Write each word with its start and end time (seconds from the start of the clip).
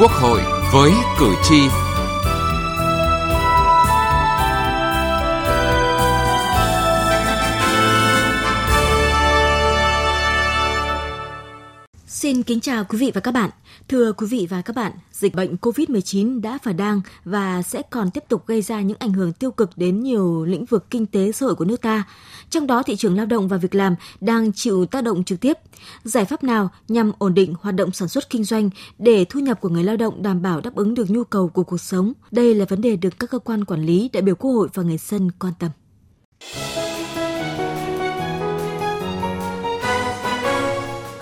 Quốc 0.00 0.12
hội 0.12 0.40
với 0.72 0.92
cử 1.18 1.34
tri. 1.42 1.89
Xin 12.30 12.42
kính 12.42 12.60
chào 12.60 12.84
quý 12.84 12.98
vị 12.98 13.10
và 13.14 13.20
các 13.20 13.30
bạn. 13.30 13.50
Thưa 13.88 14.12
quý 14.12 14.26
vị 14.26 14.46
và 14.50 14.62
các 14.62 14.76
bạn, 14.76 14.92
dịch 15.12 15.34
bệnh 15.34 15.56
COVID-19 15.56 16.40
đã 16.40 16.58
và 16.62 16.72
đang 16.72 17.00
và 17.24 17.62
sẽ 17.62 17.82
còn 17.90 18.10
tiếp 18.10 18.24
tục 18.28 18.46
gây 18.46 18.62
ra 18.62 18.80
những 18.80 18.96
ảnh 19.00 19.12
hưởng 19.12 19.32
tiêu 19.32 19.50
cực 19.50 19.70
đến 19.76 20.00
nhiều 20.00 20.44
lĩnh 20.44 20.64
vực 20.64 20.90
kinh 20.90 21.06
tế 21.06 21.32
xã 21.32 21.46
hội 21.46 21.54
của 21.54 21.64
nước 21.64 21.80
ta. 21.80 22.04
Trong 22.50 22.66
đó 22.66 22.82
thị 22.82 22.96
trường 22.96 23.16
lao 23.16 23.26
động 23.26 23.48
và 23.48 23.56
việc 23.56 23.74
làm 23.74 23.94
đang 24.20 24.52
chịu 24.52 24.86
tác 24.86 25.04
động 25.04 25.24
trực 25.24 25.40
tiếp. 25.40 25.58
Giải 26.04 26.24
pháp 26.24 26.44
nào 26.44 26.68
nhằm 26.88 27.12
ổn 27.18 27.34
định 27.34 27.54
hoạt 27.60 27.74
động 27.74 27.92
sản 27.92 28.08
xuất 28.08 28.30
kinh 28.30 28.44
doanh 28.44 28.70
để 28.98 29.24
thu 29.24 29.40
nhập 29.40 29.60
của 29.60 29.68
người 29.68 29.84
lao 29.84 29.96
động 29.96 30.22
đảm 30.22 30.42
bảo 30.42 30.60
đáp 30.60 30.74
ứng 30.74 30.94
được 30.94 31.10
nhu 31.10 31.24
cầu 31.24 31.48
của 31.48 31.62
cuộc 31.62 31.80
sống? 31.80 32.12
Đây 32.30 32.54
là 32.54 32.64
vấn 32.64 32.80
đề 32.80 32.96
được 32.96 33.18
các 33.18 33.30
cơ 33.30 33.38
quan 33.38 33.64
quản 33.64 33.86
lý, 33.86 34.10
đại 34.12 34.22
biểu 34.22 34.34
Quốc 34.34 34.52
hội 34.52 34.68
và 34.74 34.82
người 34.82 34.98
dân 34.98 35.30
quan 35.30 35.52
tâm. 35.58 35.70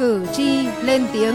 Cử 0.08 0.26
tri 0.32 0.66
lên 0.82 1.06
tiếng. 1.12 1.34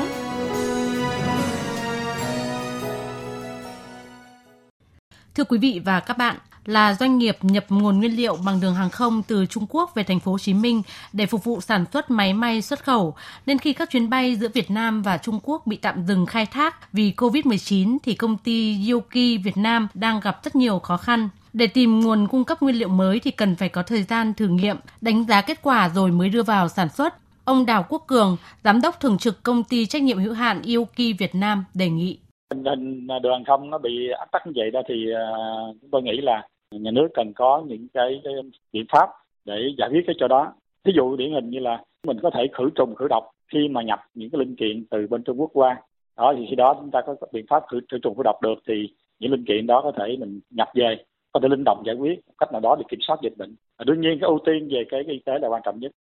Thưa 5.36 5.44
quý 5.44 5.58
vị 5.58 5.82
và 5.86 6.00
các 6.00 6.18
bạn, 6.18 6.36
là 6.66 6.94
doanh 6.94 7.18
nghiệp 7.18 7.38
nhập 7.42 7.66
nguồn 7.70 8.00
nguyên 8.00 8.16
liệu 8.16 8.36
bằng 8.36 8.62
đường 8.62 8.76
hàng 8.76 8.90
không 8.90 9.24
từ 9.24 9.46
Trung 9.46 9.66
Quốc 9.70 9.96
về 9.96 10.04
thành 10.04 10.20
phố 10.20 10.32
Hồ 10.32 10.38
Chí 10.38 10.54
Minh 10.54 10.82
để 11.14 11.26
phục 11.26 11.44
vụ 11.44 11.62
sản 11.62 11.86
xuất 11.94 12.12
máy 12.12 12.34
may 12.34 12.62
xuất 12.62 12.84
khẩu, 12.84 13.16
nên 13.46 13.58
khi 13.58 13.74
các 13.74 13.90
chuyến 13.90 14.10
bay 14.10 14.36
giữa 14.36 14.48
Việt 14.54 14.72
Nam 14.72 15.02
và 15.02 15.18
Trung 15.18 15.40
Quốc 15.44 15.68
bị 15.68 15.76
tạm 15.76 16.06
dừng 16.08 16.26
khai 16.26 16.46
thác 16.46 16.94
vì 16.94 17.14
COVID-19 17.18 17.98
thì 18.04 18.14
công 18.14 18.38
ty 18.38 18.90
Yoki 18.92 19.44
Việt 19.44 19.58
Nam 19.58 19.88
đang 19.94 20.20
gặp 20.20 20.40
rất 20.44 20.56
nhiều 20.56 20.80
khó 20.80 20.98
khăn. 20.98 21.30
Để 21.54 21.68
tìm 21.68 22.00
nguồn 22.00 22.28
cung 22.28 22.44
cấp 22.44 22.62
nguyên 22.62 22.76
liệu 22.76 22.90
mới 22.90 23.20
thì 23.20 23.32
cần 23.32 23.56
phải 23.56 23.70
có 23.70 23.84
thời 23.84 24.04
gian 24.04 24.34
thử 24.34 24.48
nghiệm, 24.48 24.78
đánh 25.02 25.26
giá 25.26 25.42
kết 25.42 25.60
quả 25.62 25.90
rồi 25.90 26.12
mới 26.12 26.30
đưa 26.30 26.44
vào 26.44 26.70
sản 26.70 26.90
xuất. 26.90 27.23
Ông 27.46 27.66
Đào 27.66 27.84
Quốc 27.90 28.04
Cường, 28.08 28.38
giám 28.64 28.80
đốc 28.84 29.00
thường 29.00 29.18
trực 29.18 29.44
công 29.44 29.64
ty 29.70 29.86
trách 29.86 30.02
nhiệm 30.02 30.18
hữu 30.18 30.34
hạn 30.34 30.62
Yuki 30.76 31.18
Việt 31.20 31.36
Nam 31.36 31.66
đề 31.74 31.90
nghị. 31.90 32.20
Tình 32.50 32.64
hình 32.66 33.08
đường 33.24 33.34
hàng 33.34 33.44
không 33.46 33.70
nó 33.70 33.78
bị 33.78 34.10
ách 34.20 34.32
tắc 34.32 34.48
như 34.48 34.54
vậy 34.56 34.72
đó 34.72 34.82
thì 34.88 35.06
uh, 35.12 35.76
chúng 35.82 35.90
tôi 35.92 36.02
nghĩ 36.02 36.22
là 36.22 36.48
nhà 36.72 36.92
nước 36.92 37.08
cần 37.14 37.34
có 37.34 37.64
những 37.68 37.88
cái, 37.94 38.22
cái 38.24 38.34
biện 38.74 38.86
pháp 38.92 39.10
để 39.46 39.56
giải 39.78 39.90
quyết 39.90 40.04
cái 40.08 40.16
chỗ 40.20 40.28
đó. 40.28 40.54
Ví 40.84 40.94
dụ 40.96 41.16
điển 41.16 41.34
hình 41.34 41.50
như 41.50 41.60
là 41.60 41.84
mình 42.08 42.18
có 42.24 42.30
thể 42.34 42.48
khử 42.54 42.70
trùng 42.76 42.96
khử 42.96 43.08
độc 43.08 43.32
khi 43.54 43.68
mà 43.68 43.82
nhập 43.82 44.00
những 44.14 44.30
cái 44.30 44.40
linh 44.40 44.56
kiện 44.56 44.86
từ 44.90 45.08
bên 45.10 45.24
Trung 45.24 45.42
Quốc 45.42 45.50
qua. 45.54 45.82
Đó 46.18 46.34
thì 46.38 46.46
khi 46.50 46.56
đó 46.56 46.74
chúng 46.80 46.92
ta 46.92 47.02
có 47.06 47.16
biện 47.32 47.46
pháp 47.50 47.64
khử, 47.72 47.80
khử 47.92 47.98
trùng 47.98 48.16
khử 48.18 48.24
độc 48.24 48.42
được 48.42 48.60
thì 48.68 48.74
những 49.20 49.32
linh 49.32 49.46
kiện 49.46 49.68
đó 49.68 49.82
có 49.84 49.92
thể 49.98 50.18
mình 50.20 50.40
nhập 50.50 50.68
về 50.76 51.04
có 51.32 51.40
thể 51.40 51.48
linh 51.48 51.64
động 51.66 51.84
giải 51.86 51.96
quyết 51.96 52.20
cách 52.38 52.52
nào 52.52 52.62
đó 52.62 52.76
để 52.80 52.84
kiểm 52.90 53.00
soát 53.08 53.20
dịch 53.24 53.38
bệnh. 53.38 53.56
Đương 53.86 54.02
nhiên 54.02 54.18
cái 54.22 54.28
ưu 54.28 54.40
tiên 54.46 54.68
về 54.72 54.84
cái 54.90 55.04
y 55.08 55.20
tế 55.26 55.34
là 55.42 55.48
quan 55.48 55.62
trọng 55.66 55.80
nhất 55.80 55.92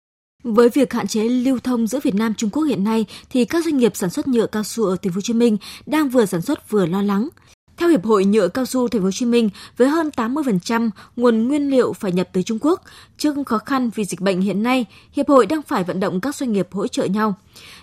với 0.44 0.69
việc 0.69 0.94
hạn 0.94 1.08
chế 1.08 1.23
lưu 1.23 1.59
thông 1.63 1.88
giữa 1.88 1.99
Việt 2.03 2.16
Nam 2.16 2.33
Trung 2.33 2.49
Quốc 2.49 2.63
hiện 2.63 2.83
nay 2.83 3.05
thì 3.30 3.45
các 3.45 3.66
doanh 3.66 3.77
nghiệp 3.77 3.95
sản 3.95 4.09
xuất 4.09 4.27
nhựa 4.27 4.47
cao 4.47 4.63
su 4.63 4.85
ở 4.85 4.95
Thành 5.02 5.11
phố 5.11 5.16
Hồ 5.16 5.22
Chí 5.22 5.33
Minh 5.33 5.58
đang 5.85 6.09
vừa 6.09 6.25
sản 6.25 6.41
xuất 6.41 6.69
vừa 6.69 6.85
lo 6.85 7.02
lắng. 7.02 7.30
Theo 7.77 7.89
Hiệp 7.89 8.05
hội 8.05 8.25
Nhựa 8.25 8.47
Cao 8.47 8.66
su 8.66 8.88
Thành 8.88 9.02
phố 9.02 9.05
Hồ 9.05 9.11
Chí 9.11 9.25
Minh, 9.25 9.50
với 9.77 9.88
hơn 9.88 10.09
80% 10.16 10.89
nguồn 11.16 11.47
nguyên 11.47 11.69
liệu 11.69 11.94
phải 11.94 12.11
nhập 12.11 12.30
từ 12.33 12.41
Trung 12.41 12.58
Quốc, 12.61 12.81
trước 13.17 13.35
khó 13.45 13.58
khăn 13.58 13.89
vì 13.95 14.05
dịch 14.05 14.22
bệnh 14.22 14.41
hiện 14.41 14.63
nay, 14.63 14.85
hiệp 15.11 15.30
hội 15.30 15.45
đang 15.45 15.61
phải 15.61 15.83
vận 15.83 16.00
động 16.00 16.22
các 16.22 16.35
doanh 16.35 16.52
nghiệp 16.52 16.67
hỗ 16.72 16.88
trợ 16.88 17.05
nhau. 17.05 17.35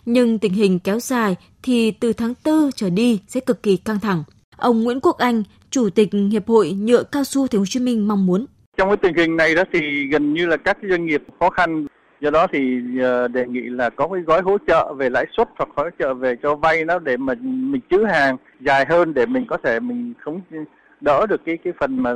Nhưng 0.06 0.38
tình 0.38 0.52
hình 0.52 0.78
kéo 0.78 1.00
dài 1.00 1.36
thì 1.62 1.90
từ 1.90 2.12
tháng 2.12 2.34
4 2.44 2.70
trở 2.76 2.90
đi 2.90 3.20
sẽ 3.28 3.40
cực 3.40 3.62
kỳ 3.62 3.76
căng 3.76 4.00
thẳng. 4.00 4.24
Ông 4.56 4.82
Nguyễn 4.82 5.00
Quốc 5.00 5.18
Anh, 5.18 5.42
Chủ 5.70 5.90
tịch 5.90 6.08
Hiệp 6.32 6.48
hội 6.48 6.72
Nhựa 6.72 7.02
Cao 7.02 7.24
su 7.24 7.46
Thành 7.46 7.58
phố 7.58 7.60
Hồ 7.60 7.66
Chí 7.66 7.80
Minh 7.80 8.08
mong 8.08 8.26
muốn 8.26 8.46
trong 8.76 8.88
cái 8.88 8.96
tình 8.96 9.14
hình 9.14 9.36
này 9.36 9.54
đó 9.54 9.62
thì 9.72 10.06
gần 10.12 10.34
như 10.34 10.46
là 10.46 10.56
các 10.56 10.78
doanh 10.90 11.06
nghiệp 11.06 11.22
khó 11.40 11.50
khăn 11.50 11.86
do 12.20 12.30
đó 12.30 12.46
thì 12.52 12.80
ờ, 13.00 13.28
đề 13.28 13.46
nghị 13.46 13.60
là 13.60 13.90
có 13.90 14.08
cái 14.08 14.22
gói 14.22 14.42
hỗ 14.42 14.58
trợ 14.66 14.94
về 14.94 15.10
lãi 15.10 15.26
suất 15.36 15.48
hoặc 15.58 15.68
hỗ 15.76 15.90
trợ 15.98 16.14
về 16.14 16.36
cho 16.42 16.54
vay 16.54 16.84
nó 16.84 16.98
để 16.98 17.16
mà 17.16 17.34
mình 17.42 17.80
chữ 17.90 18.04
hàng 18.04 18.36
dài 18.60 18.86
hơn 18.88 19.14
để 19.14 19.26
mình 19.26 19.46
có 19.48 19.56
thể 19.56 19.80
mình 19.80 20.14
không 20.18 20.40
đỡ 21.00 21.26
được 21.26 21.40
cái 21.44 21.56
cái 21.56 21.72
phần 21.80 22.02
mà 22.02 22.10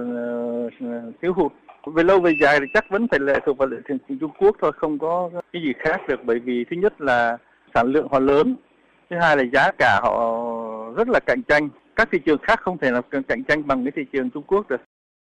ờ, 0.81 1.13
thiếu 1.23 1.33
hụt. 1.33 1.53
Về 1.87 2.03
lâu 2.03 2.21
về 2.21 2.33
dài 2.41 2.61
thì 2.61 2.67
chắc 2.75 2.91
vẫn 2.91 3.09
phải 3.09 3.21
lệ 3.21 3.41
thuộc 3.47 3.59
vào 3.59 3.69
thị 3.89 3.95
trường 4.09 4.19
Trung 4.19 4.31
Quốc 4.39 4.57
thôi, 4.61 4.73
không 4.77 4.99
có 4.99 5.31
cái 5.53 5.63
gì 5.63 5.73
khác 5.79 6.01
được. 6.09 6.21
Bởi 6.25 6.39
vì 6.39 6.65
thứ 6.71 6.77
nhất 6.77 7.01
là 7.01 7.37
sản 7.75 7.87
lượng 7.87 8.09
họ 8.11 8.19
lớn, 8.19 8.57
thứ 9.11 9.17
hai 9.21 9.37
là 9.37 9.43
giá 9.53 9.71
cả 9.79 10.01
họ 10.03 10.43
rất 10.97 11.09
là 11.09 11.21
cạnh 11.27 11.43
tranh. 11.49 11.69
Các 11.97 12.09
thị 12.13 12.19
trường 12.19 12.39
khác 12.39 12.61
không 12.63 12.79
thể 12.79 12.91
là 12.91 13.01
cạnh 13.29 13.45
tranh 13.45 13.67
bằng 13.67 13.85
cái 13.85 13.93
thị 13.97 14.05
trường 14.13 14.31
Trung 14.31 14.43
Quốc 14.47 14.69
được 14.69 14.81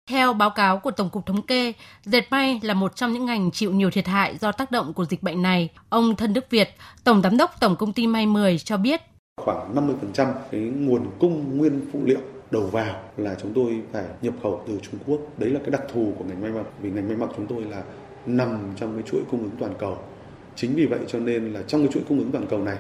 theo 0.10 0.34
báo 0.34 0.50
cáo 0.50 0.80
của 0.80 0.92
Tổng 0.92 1.10
cục 1.10 1.26
Thống 1.26 1.42
kê, 1.42 1.74
dệt 2.04 2.32
may 2.32 2.60
là 2.64 2.74
một 2.74 2.96
trong 2.96 3.14
những 3.14 3.26
ngành 3.26 3.52
chịu 3.52 3.72
nhiều 3.72 3.92
thiệt 3.92 4.08
hại 4.08 4.38
do 4.38 4.52
tác 4.52 4.72
động 4.72 4.94
của 4.94 5.06
dịch 5.06 5.24
bệnh 5.24 5.42
này. 5.42 5.70
Ông 5.90 6.16
Thân 6.16 6.34
Đức 6.34 6.50
Việt, 6.50 6.70
Tổng 7.04 7.22
Giám 7.22 7.38
đốc 7.38 7.52
Tổng 7.60 7.76
Công 7.76 7.94
ty 7.94 8.08
May 8.08 8.26
10 8.26 8.60
cho 8.60 8.78
biết. 8.78 9.02
Khoảng 9.42 9.76
50% 10.16 10.34
cái 10.52 10.62
nguồn 10.62 11.06
cung 11.20 11.58
nguyên 11.58 11.82
phụ 11.94 12.00
liệu 12.06 12.20
đầu 12.52 12.64
vào 12.64 12.96
là 13.18 13.36
chúng 13.42 13.54
tôi 13.54 13.82
phải 13.92 14.04
nhập 14.22 14.34
khẩu 14.44 14.64
từ 14.68 14.80
Trung 14.82 15.00
Quốc. 15.06 15.20
Đấy 15.38 15.50
là 15.50 15.60
cái 15.60 15.72
đặc 15.72 15.82
thù 15.94 16.14
của 16.18 16.24
ngành 16.24 16.42
may 16.42 16.52
mặc 16.52 16.66
vì 16.82 16.90
ngành 16.90 17.08
may 17.08 17.18
mặc 17.18 17.30
chúng 17.38 17.48
tôi 17.48 17.64
là 17.64 17.84
nằm 18.26 18.74
trong 18.76 18.94
cái 18.94 19.04
chuỗi 19.12 19.22
cung 19.32 19.44
ứng 19.44 19.56
toàn 19.60 19.74
cầu. 19.80 19.98
Chính 20.56 20.76
vì 20.76 20.86
vậy 20.86 21.00
cho 21.08 21.20
nên 21.20 21.54
là 21.54 21.62
trong 21.68 21.82
cái 21.82 21.94
chuỗi 21.94 22.04
cung 22.10 22.20
ứng 22.20 22.32
toàn 22.32 22.48
cầu 22.50 22.60
này 22.60 22.78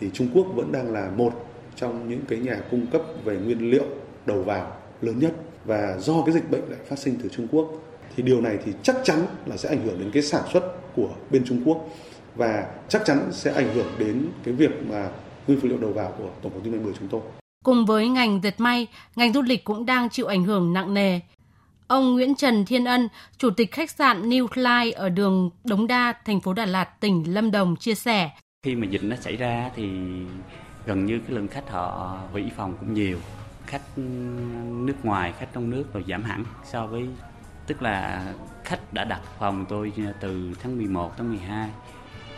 thì 0.00 0.10
Trung 0.12 0.28
Quốc 0.34 0.46
vẫn 0.54 0.72
đang 0.72 0.92
là 0.92 1.10
một 1.16 1.32
trong 1.76 2.08
những 2.08 2.20
cái 2.28 2.38
nhà 2.38 2.56
cung 2.70 2.86
cấp 2.86 3.02
về 3.24 3.36
nguyên 3.36 3.70
liệu 3.70 3.84
đầu 4.26 4.42
vào 4.42 4.72
lớn 5.02 5.18
nhất 5.18 5.32
và 5.64 5.96
do 5.98 6.22
cái 6.26 6.34
dịch 6.34 6.50
bệnh 6.50 6.62
lại 6.68 6.80
phát 6.88 6.98
sinh 6.98 7.16
từ 7.22 7.28
Trung 7.28 7.46
Quốc 7.50 7.70
thì 8.16 8.22
điều 8.22 8.40
này 8.40 8.58
thì 8.64 8.72
chắc 8.82 8.96
chắn 9.04 9.26
là 9.46 9.56
sẽ 9.56 9.68
ảnh 9.68 9.82
hưởng 9.84 9.98
đến 9.98 10.10
cái 10.10 10.22
sản 10.22 10.42
xuất 10.52 10.62
của 10.96 11.08
bên 11.30 11.44
Trung 11.46 11.62
Quốc 11.64 11.88
và 12.34 12.66
chắc 12.88 13.02
chắn 13.04 13.28
sẽ 13.32 13.54
ảnh 13.54 13.74
hưởng 13.74 13.86
đến 13.98 14.26
cái 14.44 14.54
việc 14.54 14.70
mà 14.88 15.08
nguyên 15.46 15.60
phụ 15.60 15.68
liệu 15.68 15.78
đầu 15.78 15.92
vào 15.92 16.14
của 16.18 16.28
tổng 16.42 16.52
công 16.52 16.62
ty 16.62 16.70
may 16.70 16.80
10 16.80 16.92
chúng 16.98 17.08
tôi. 17.08 17.20
Cùng 17.64 17.86
với 17.86 18.08
ngành 18.08 18.40
dệt 18.42 18.60
may, 18.60 18.86
ngành 19.16 19.32
du 19.32 19.42
lịch 19.42 19.64
cũng 19.64 19.86
đang 19.86 20.10
chịu 20.10 20.26
ảnh 20.26 20.44
hưởng 20.44 20.72
nặng 20.72 20.94
nề. 20.94 21.20
Ông 21.86 22.14
Nguyễn 22.14 22.34
Trần 22.34 22.64
Thiên 22.64 22.84
Ân, 22.84 23.08
chủ 23.38 23.50
tịch 23.50 23.72
khách 23.72 23.90
sạn 23.90 24.30
New 24.30 24.46
Fly 24.46 24.92
ở 24.94 25.08
đường 25.08 25.50
Đống 25.64 25.86
Đa, 25.86 26.14
thành 26.24 26.40
phố 26.40 26.52
Đà 26.52 26.66
Lạt, 26.66 27.00
tỉnh 27.00 27.34
Lâm 27.34 27.50
Đồng 27.50 27.76
chia 27.76 27.94
sẻ. 27.94 28.30
Khi 28.62 28.74
mà 28.74 28.86
dịch 28.86 29.04
nó 29.04 29.16
xảy 29.16 29.36
ra 29.36 29.70
thì 29.76 29.88
gần 30.86 31.06
như 31.06 31.18
cái 31.18 31.36
lượng 31.36 31.48
khách 31.48 31.70
họ 31.70 32.18
hủy 32.32 32.44
phòng 32.56 32.74
cũng 32.80 32.94
nhiều 32.94 33.18
khách 33.70 33.96
ừ, 33.96 34.02
nước 34.70 35.04
ngoài, 35.04 35.32
khách 35.38 35.48
trong 35.52 35.70
nước 35.70 35.84
rồi 35.92 36.04
giảm 36.08 36.22
hẳn 36.22 36.44
so 36.64 36.86
với, 36.86 37.08
tức 37.66 37.82
là 37.82 38.24
khách 38.64 38.92
đã 38.92 39.04
đặt 39.04 39.20
phòng 39.38 39.66
tôi 39.68 39.92
ờ, 39.96 40.12
từ 40.20 40.54
tháng 40.62 40.78
11 40.78 41.12
tháng 41.16 41.28
12 41.28 41.70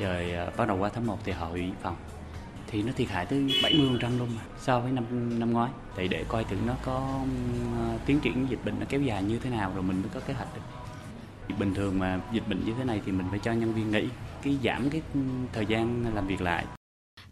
rồi 0.00 0.32
ờ, 0.32 0.50
bắt 0.56 0.69
đầu 0.69 0.78
qua 0.78 0.91
tháng 0.94 1.06
1 1.06 1.19
thì 1.25 1.32
họ 1.32 1.47
hủy 1.47 1.70
phòng. 1.82 1.97
Thì 2.66 2.82
nó 2.82 2.93
thiệt 2.97 3.09
hại 3.09 3.26
tới 3.26 3.60
70% 3.62 4.19
luôn 4.19 4.28
mà, 4.37 4.43
so 4.59 4.81
với 4.81 4.93
năm 4.93 5.04
năm 5.38 5.53
ngoái. 5.53 5.70
Thì 5.97 6.09
để 6.09 6.25
coi 6.28 6.44
thử 6.44 6.56
nó 6.66 6.75
có 6.84 7.20
ờ, 7.78 7.99
tiến 8.06 8.20
triển 8.20 8.47
dịch 8.50 8.64
bệnh 8.64 8.81
nó 8.81 8.87
kéo 8.88 9.00
dài 9.00 9.22
như 9.22 9.38
thế 9.38 9.50
nào 9.50 9.72
rồi 9.75 9.82
mình 9.82 10.00
mới 10.00 10.10
có 10.14 10.20
kế 10.26 10.34
hoạch 10.34 10.49
được. 10.54 10.62
Bình 11.59 11.75
thường 11.75 11.99
mà 11.99 12.20
dịch 12.32 12.49
bệnh 12.49 12.64
như 12.64 12.75
thế 12.78 12.84
này 12.84 13.00
thì 13.06 13.12
mình 13.12 13.26
phải 13.31 13.38
cho 13.38 13.53
nhân 13.53 13.75
viên 13.75 13.91
nghỉ, 13.91 14.09
cái 14.43 14.59
giảm 14.64 14.91
cái 14.91 15.03
ừ, 15.14 15.20
thời 15.53 15.66
gian 15.66 16.14
làm 16.14 16.26
việc 16.26 16.41
lại 16.41 16.64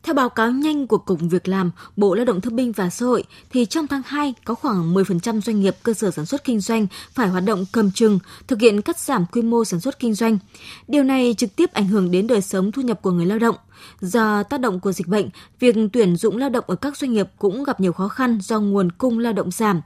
theo 0.02 0.14
báo 0.14 0.28
cáo 0.28 0.50
nhanh 0.50 0.86
của 0.86 0.98
Cục 0.98 1.18
Việc 1.20 1.48
làm, 1.48 1.70
Bộ 1.96 2.14
Lao 2.14 2.24
động 2.24 2.40
Thương 2.40 2.56
binh 2.56 2.72
và 2.72 2.90
Xã 2.90 3.06
hội, 3.06 3.24
thì 3.50 3.66
trong 3.66 3.86
tháng 3.86 4.02
2 4.06 4.34
có 4.44 4.54
khoảng 4.54 4.94
10% 4.94 5.40
doanh 5.40 5.60
nghiệp 5.60 5.76
cơ 5.82 5.94
sở 5.94 6.10
sản 6.10 6.26
xuất 6.26 6.44
kinh 6.44 6.60
doanh 6.60 6.86
phải 7.12 7.28
hoạt 7.28 7.44
động 7.44 7.64
cầm 7.72 7.90
chừng, 7.90 8.18
thực 8.46 8.60
hiện 8.60 8.82
cắt 8.82 8.98
giảm 8.98 9.26
quy 9.32 9.42
mô 9.42 9.64
sản 9.64 9.80
xuất 9.80 9.98
kinh 9.98 10.14
doanh. 10.14 10.38
Điều 10.88 11.02
này 11.02 11.34
trực 11.38 11.56
tiếp 11.56 11.72
ảnh 11.72 11.88
hưởng 11.88 12.10
đến 12.10 12.26
đời 12.26 12.40
sống 12.40 12.72
thu 12.72 12.82
nhập 12.82 13.02
của 13.02 13.10
người 13.10 13.26
lao 13.26 13.38
động. 13.38 13.56
Do 14.00 14.42
tác 14.42 14.60
động 14.60 14.80
của 14.80 14.92
dịch 14.92 15.08
bệnh, 15.08 15.28
việc 15.60 15.76
tuyển 15.92 16.16
dụng 16.16 16.36
lao 16.36 16.48
động 16.48 16.64
ở 16.66 16.76
các 16.76 16.96
doanh 16.96 17.12
nghiệp 17.12 17.28
cũng 17.38 17.64
gặp 17.64 17.80
nhiều 17.80 17.92
khó 17.92 18.08
khăn 18.08 18.38
do 18.42 18.60
nguồn 18.60 18.92
cung 18.92 19.18
lao 19.18 19.32
động 19.32 19.50
giảm. 19.50 19.80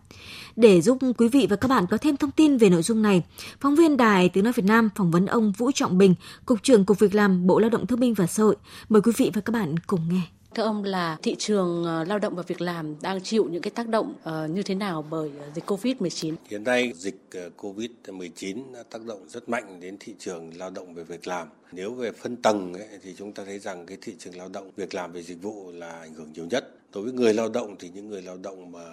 Để 0.56 0.80
giúp 0.80 0.98
quý 1.18 1.28
vị 1.28 1.46
và 1.50 1.56
các 1.56 1.68
bạn 1.68 1.86
có 1.90 1.96
thêm 1.96 2.16
thông 2.16 2.30
tin 2.30 2.56
về 2.56 2.70
nội 2.70 2.82
dung 2.82 3.02
này, 3.02 3.22
phóng 3.60 3.74
viên 3.74 3.96
Đài 3.96 4.28
Tiếng 4.28 4.44
Nói 4.44 4.52
Việt 4.52 4.64
Nam 4.64 4.90
phỏng 4.94 5.10
vấn 5.10 5.26
ông 5.26 5.52
Vũ 5.52 5.70
Trọng 5.74 5.98
Bình, 5.98 6.14
Cục 6.46 6.62
trưởng 6.62 6.84
Cục 6.84 6.98
Việc 6.98 7.14
làm 7.14 7.46
Bộ 7.46 7.58
Lao 7.58 7.70
động 7.70 7.86
Thương 7.86 8.00
binh 8.00 8.14
và 8.14 8.26
Xã 8.26 8.42
hội. 8.42 8.56
Mời 8.88 9.02
quý 9.02 9.12
vị 9.16 9.30
và 9.34 9.40
các 9.40 9.52
bạn 9.52 9.78
cùng 9.86 10.08
nghe. 10.08 10.22
Thưa 10.54 10.62
ông 10.62 10.84
là 10.84 11.16
thị 11.22 11.36
trường 11.38 11.84
ờ, 11.84 12.04
lao 12.04 12.18
động 12.18 12.36
và 12.36 12.42
việc 12.42 12.60
làm 12.60 12.96
đang 13.02 13.20
chịu 13.20 13.48
những 13.50 13.62
cái 13.62 13.70
tác 13.70 13.88
động 13.88 14.14
ờ, 14.22 14.46
như 14.46 14.62
thế 14.62 14.74
nào 14.74 15.04
bởi 15.10 15.30
ờ, 15.40 15.46
dịch 15.54 15.64
Covid-19? 15.66 16.34
Hiện 16.48 16.64
nay 16.64 16.92
dịch 16.96 17.16
Covid-19 17.58 18.62
tác 18.90 19.04
động 19.04 19.28
rất 19.28 19.48
mạnh 19.48 19.80
đến 19.80 19.96
thị 20.00 20.14
trường 20.18 20.56
lao 20.56 20.70
động 20.70 20.94
về 20.94 21.04
việc 21.04 21.26
làm. 21.26 21.48
Nếu 21.72 21.94
về 21.94 22.12
phân 22.12 22.36
tầng 22.36 22.74
ấy, 22.74 22.88
thì 23.02 23.14
chúng 23.18 23.32
ta 23.32 23.44
thấy 23.44 23.58
rằng 23.58 23.86
cái 23.86 23.98
thị 24.00 24.14
trường 24.18 24.36
lao 24.36 24.48
động 24.48 24.70
việc 24.76 24.94
làm 24.94 25.12
về 25.12 25.22
dịch 25.22 25.42
vụ 25.42 25.72
là 25.72 26.00
ảnh 26.00 26.14
hưởng 26.14 26.32
nhiều 26.32 26.46
nhất. 26.50 26.70
Đối 26.94 27.02
với 27.02 27.12
người 27.12 27.34
lao 27.34 27.48
động 27.48 27.76
thì 27.78 27.90
những 27.94 28.08
người 28.08 28.22
lao 28.22 28.36
động 28.36 28.72
mà 28.72 28.84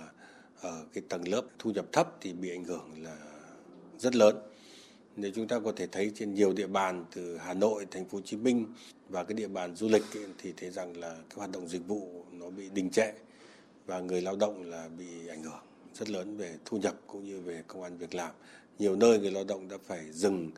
ở 0.61 0.83
cái 0.93 1.03
tầng 1.09 1.27
lớp 1.27 1.41
thu 1.59 1.71
nhập 1.71 1.85
thấp 1.91 2.17
thì 2.21 2.33
bị 2.33 2.49
ảnh 2.49 2.63
hưởng 2.63 2.89
là 3.03 3.15
rất 3.99 4.15
lớn. 4.15 4.35
Nếu 5.15 5.31
chúng 5.35 5.47
ta 5.47 5.59
có 5.59 5.71
thể 5.75 5.87
thấy 5.87 6.11
trên 6.15 6.33
nhiều 6.33 6.53
địa 6.53 6.67
bàn 6.67 7.05
từ 7.15 7.37
Hà 7.37 7.53
Nội, 7.53 7.85
Thành 7.91 8.05
phố 8.05 8.17
Hồ 8.17 8.21
Chí 8.25 8.37
Minh 8.37 8.65
và 9.09 9.23
cái 9.23 9.33
địa 9.33 9.47
bàn 9.47 9.75
du 9.75 9.87
lịch 9.87 10.03
ấy, 10.15 10.25
thì 10.37 10.53
thấy 10.57 10.69
rằng 10.69 10.97
là 10.97 11.13
cái 11.13 11.35
hoạt 11.35 11.51
động 11.51 11.67
dịch 11.67 11.87
vụ 11.87 12.25
nó 12.31 12.49
bị 12.49 12.69
đình 12.73 12.89
trệ 12.89 13.11
và 13.85 13.99
người 13.99 14.21
lao 14.21 14.35
động 14.35 14.63
là 14.63 14.89
bị 14.97 15.27
ảnh 15.27 15.43
hưởng 15.43 15.61
rất 15.93 16.09
lớn 16.09 16.37
về 16.37 16.55
thu 16.65 16.77
nhập 16.77 16.95
cũng 17.07 17.25
như 17.25 17.39
về 17.39 17.63
công 17.67 17.83
an 17.83 17.97
việc 17.97 18.15
làm. 18.15 18.31
Nhiều 18.79 18.95
nơi 18.95 19.19
người 19.19 19.31
lao 19.31 19.43
động 19.43 19.67
đã 19.67 19.77
phải 19.87 20.11
dừng 20.11 20.51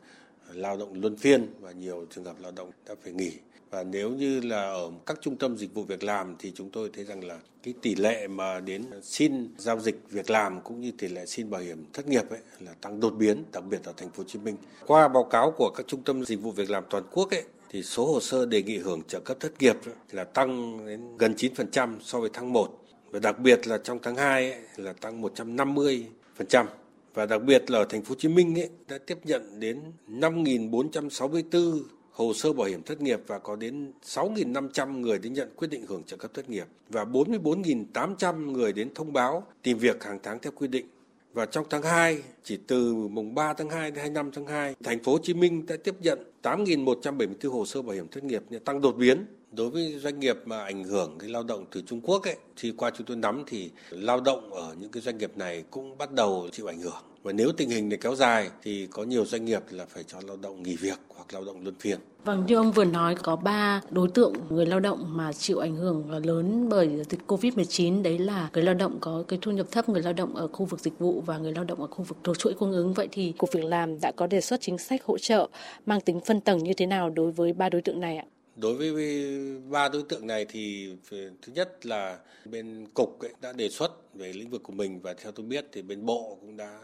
lao 0.52 0.76
động 0.76 1.00
luân 1.00 1.16
phiên 1.16 1.46
và 1.60 1.72
nhiều 1.72 2.06
trường 2.10 2.24
hợp 2.24 2.36
lao 2.40 2.52
động 2.52 2.70
đã 2.88 2.94
phải 3.02 3.12
nghỉ. 3.12 3.32
Và 3.70 3.82
nếu 3.84 4.10
như 4.10 4.40
là 4.40 4.62
ở 4.62 4.90
các 5.06 5.18
trung 5.20 5.36
tâm 5.36 5.56
dịch 5.56 5.74
vụ 5.74 5.82
việc 5.82 6.02
làm 6.04 6.36
thì 6.38 6.52
chúng 6.54 6.70
tôi 6.70 6.90
thấy 6.94 7.04
rằng 7.04 7.24
là 7.24 7.38
cái 7.62 7.74
tỷ 7.82 7.94
lệ 7.94 8.28
mà 8.28 8.60
đến 8.60 8.84
xin 9.02 9.48
giao 9.58 9.80
dịch 9.80 9.96
việc 10.10 10.30
làm 10.30 10.60
cũng 10.60 10.80
như 10.80 10.92
tỷ 10.98 11.08
lệ 11.08 11.26
xin 11.26 11.50
bảo 11.50 11.60
hiểm 11.60 11.84
thất 11.92 12.08
nghiệp 12.08 12.30
ấy 12.30 12.40
là 12.60 12.72
tăng 12.80 13.00
đột 13.00 13.10
biến 13.10 13.44
đặc 13.52 13.64
biệt 13.70 13.84
ở 13.84 13.92
thành 13.96 14.10
phố 14.10 14.22
Hồ 14.22 14.24
Chí 14.26 14.38
Minh. 14.38 14.56
Qua 14.86 15.08
báo 15.08 15.24
cáo 15.24 15.50
của 15.50 15.70
các 15.76 15.86
trung 15.86 16.02
tâm 16.02 16.24
dịch 16.24 16.42
vụ 16.42 16.50
việc 16.50 16.70
làm 16.70 16.84
toàn 16.90 17.04
quốc 17.12 17.30
ấy 17.30 17.44
thì 17.70 17.82
số 17.82 18.06
hồ 18.06 18.20
sơ 18.20 18.46
đề 18.46 18.62
nghị 18.62 18.78
hưởng 18.78 19.02
trợ 19.08 19.20
cấp 19.20 19.36
thất 19.40 19.52
nghiệp 19.58 19.76
là 20.10 20.24
tăng 20.24 20.86
đến 20.86 21.16
gần 21.18 21.34
9% 21.34 21.96
so 22.00 22.20
với 22.20 22.30
tháng 22.32 22.52
1 22.52 22.84
và 23.10 23.18
đặc 23.18 23.38
biệt 23.38 23.66
là 23.66 23.78
trong 23.78 23.98
tháng 24.02 24.16
2 24.16 24.52
ấy, 24.52 24.60
là 24.76 24.92
tăng 24.92 25.22
150% 25.22 26.66
và 27.14 27.26
đặc 27.26 27.42
biệt 27.42 27.70
là 27.70 27.78
ở 27.78 27.84
thành 27.84 28.02
phố 28.02 28.08
Hồ 28.08 28.16
Chí 28.18 28.28
Minh 28.28 28.58
ấy, 28.58 28.68
đã 28.88 28.98
tiếp 28.98 29.18
nhận 29.24 29.60
đến 29.60 29.80
5.464 30.08 31.80
hồ 32.10 32.34
sơ 32.34 32.52
bảo 32.52 32.66
hiểm 32.66 32.82
thất 32.82 33.00
nghiệp 33.00 33.20
và 33.26 33.38
có 33.38 33.56
đến 33.56 33.92
6.500 34.04 35.00
người 35.00 35.18
đến 35.18 35.32
nhận 35.32 35.48
quyết 35.56 35.68
định 35.70 35.86
hưởng 35.86 36.02
trợ 36.02 36.16
cấp 36.16 36.30
thất 36.34 36.50
nghiệp 36.50 36.66
và 36.88 37.04
44.800 37.04 38.50
người 38.52 38.72
đến 38.72 38.88
thông 38.94 39.12
báo 39.12 39.46
tìm 39.62 39.78
việc 39.78 40.04
hàng 40.04 40.18
tháng 40.22 40.38
theo 40.38 40.52
quy 40.56 40.68
định. 40.68 40.86
Và 41.32 41.46
trong 41.46 41.64
tháng 41.70 41.82
2, 41.82 42.22
chỉ 42.42 42.58
từ 42.66 42.94
mùng 42.94 43.34
3 43.34 43.54
tháng 43.54 43.70
2 43.70 43.90
đến 43.90 43.98
25 43.98 44.30
tháng 44.32 44.46
2, 44.46 44.74
thành 44.84 45.02
phố 45.02 45.12
Hồ 45.12 45.18
Chí 45.22 45.34
Minh 45.34 45.66
đã 45.66 45.76
tiếp 45.84 45.94
nhận 46.00 46.18
8.174 46.42 47.50
hồ 47.50 47.66
sơ 47.66 47.82
bảo 47.82 47.94
hiểm 47.94 48.08
thất 48.08 48.24
nghiệp 48.24 48.42
tăng 48.64 48.80
đột 48.80 48.92
biến. 48.92 49.26
Đối 49.56 49.70
với 49.70 49.98
doanh 49.98 50.20
nghiệp 50.20 50.36
mà 50.44 50.64
ảnh 50.64 50.84
hưởng 50.84 51.16
cái 51.18 51.30
lao 51.30 51.42
động 51.42 51.64
từ 51.72 51.82
Trung 51.86 52.00
Quốc 52.00 52.22
ấy, 52.22 52.36
thì 52.56 52.72
qua 52.76 52.90
chúng 52.96 53.06
tôi 53.06 53.16
nắm 53.16 53.44
thì 53.46 53.70
lao 53.90 54.20
động 54.20 54.52
ở 54.52 54.74
những 54.80 54.90
cái 54.90 55.02
doanh 55.02 55.18
nghiệp 55.18 55.32
này 55.36 55.64
cũng 55.70 55.98
bắt 55.98 56.12
đầu 56.12 56.48
chịu 56.52 56.66
ảnh 56.66 56.80
hưởng 56.80 57.02
và 57.22 57.32
nếu 57.32 57.52
tình 57.56 57.70
hình 57.70 57.88
này 57.88 57.98
kéo 58.02 58.14
dài 58.14 58.50
thì 58.62 58.88
có 58.90 59.02
nhiều 59.02 59.24
doanh 59.24 59.44
nghiệp 59.44 59.60
là 59.70 59.86
phải 59.86 60.02
cho 60.02 60.18
lao 60.26 60.36
động 60.36 60.62
nghỉ 60.62 60.76
việc 60.76 60.98
hoặc 61.08 61.34
lao 61.34 61.44
động 61.44 61.60
luân 61.62 61.74
phiên. 61.80 61.98
Vâng, 62.24 62.44
như 62.46 62.56
ông 62.56 62.72
vừa 62.72 62.84
nói 62.84 63.14
có 63.22 63.36
3 63.36 63.80
đối 63.90 64.08
tượng 64.08 64.32
người 64.48 64.66
lao 64.66 64.80
động 64.80 65.16
mà 65.16 65.32
chịu 65.32 65.58
ảnh 65.58 65.76
hưởng 65.76 66.10
lớn 66.26 66.68
bởi 66.68 66.88
dịch 67.10 67.20
Covid-19 67.26 68.02
đấy 68.02 68.18
là 68.18 68.50
người 68.52 68.62
lao 68.62 68.74
động 68.74 68.98
có 69.00 69.24
cái 69.28 69.38
thu 69.42 69.50
nhập 69.50 69.66
thấp, 69.70 69.88
người 69.88 70.02
lao 70.02 70.12
động 70.12 70.34
ở 70.34 70.48
khu 70.48 70.66
vực 70.66 70.80
dịch 70.80 70.98
vụ 70.98 71.22
và 71.26 71.38
người 71.38 71.52
lao 71.52 71.64
động 71.64 71.80
ở 71.80 71.86
khu 71.86 72.04
vực 72.04 72.18
thuộc 72.24 72.38
chuỗi 72.38 72.54
cung 72.54 72.72
ứng. 72.72 72.94
Vậy 72.94 73.08
thì 73.12 73.32
Cục 73.38 73.52
Việc 73.52 73.64
làm 73.64 74.00
đã 74.00 74.12
có 74.16 74.26
đề 74.26 74.40
xuất 74.40 74.60
chính 74.60 74.78
sách 74.78 75.04
hỗ 75.04 75.18
trợ 75.18 75.48
mang 75.86 76.00
tính 76.00 76.20
phân 76.20 76.40
tầng 76.40 76.58
như 76.58 76.72
thế 76.76 76.86
nào 76.86 77.10
đối 77.10 77.30
với 77.32 77.52
ba 77.52 77.68
đối 77.68 77.82
tượng 77.82 78.00
này 78.00 78.16
ạ? 78.16 78.24
Đối 78.56 78.74
với 78.74 79.26
ba 79.70 79.88
đối 79.88 80.02
tượng 80.02 80.26
này 80.26 80.46
thì 80.48 80.90
ờ, 81.10 81.18
thứ 81.42 81.52
nhất 81.52 81.86
là 81.86 82.18
bên 82.44 82.86
cục 82.94 83.20
ấy 83.20 83.32
đã 83.40 83.52
đề 83.52 83.68
xuất 83.68 84.14
về 84.14 84.32
lĩnh 84.32 84.50
vực 84.50 84.62
của 84.62 84.72
mình 84.72 85.00
và 85.00 85.14
theo 85.14 85.32
tôi 85.32 85.46
biết 85.46 85.66
thì 85.72 85.82
bên 85.82 86.06
bộ 86.06 86.38
cũng 86.40 86.56
đã 86.56 86.78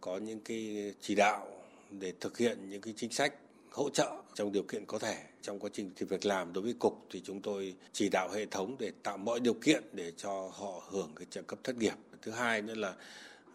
có 0.00 0.18
những 0.18 0.40
cái 0.40 0.92
chỉ 1.00 1.14
đạo 1.14 1.46
để 1.90 2.12
thực 2.20 2.38
hiện 2.38 2.70
những 2.70 2.80
cái 2.80 2.94
chính 2.96 3.12
sách 3.12 3.34
hỗ 3.70 3.90
trợ 3.90 4.12
trong 4.34 4.52
điều 4.52 4.62
kiện 4.62 4.86
có 4.86 4.98
thể 4.98 5.16
trong 5.42 5.58
quá 5.58 5.70
trình 5.72 5.90
tìm 5.96 6.08
việc 6.08 6.26
làm. 6.26 6.52
Đối 6.52 6.64
với 6.64 6.74
cục 6.78 7.06
thì 7.10 7.20
chúng 7.24 7.42
tôi 7.42 7.74
chỉ 7.92 8.08
đạo 8.08 8.28
hệ 8.34 8.46
thống 8.46 8.76
để 8.78 8.92
tạo 9.02 9.16
mọi 9.18 9.40
điều 9.40 9.54
kiện 9.54 9.84
để 9.92 10.12
cho 10.16 10.50
họ 10.54 10.82
hưởng 10.90 11.10
cái 11.16 11.26
trợ 11.30 11.42
cấp 11.42 11.58
thất 11.64 11.76
nghiệp. 11.76 11.94
Thứ 12.22 12.30
hai 12.30 12.62
nữa 12.62 12.74
là 12.74 12.94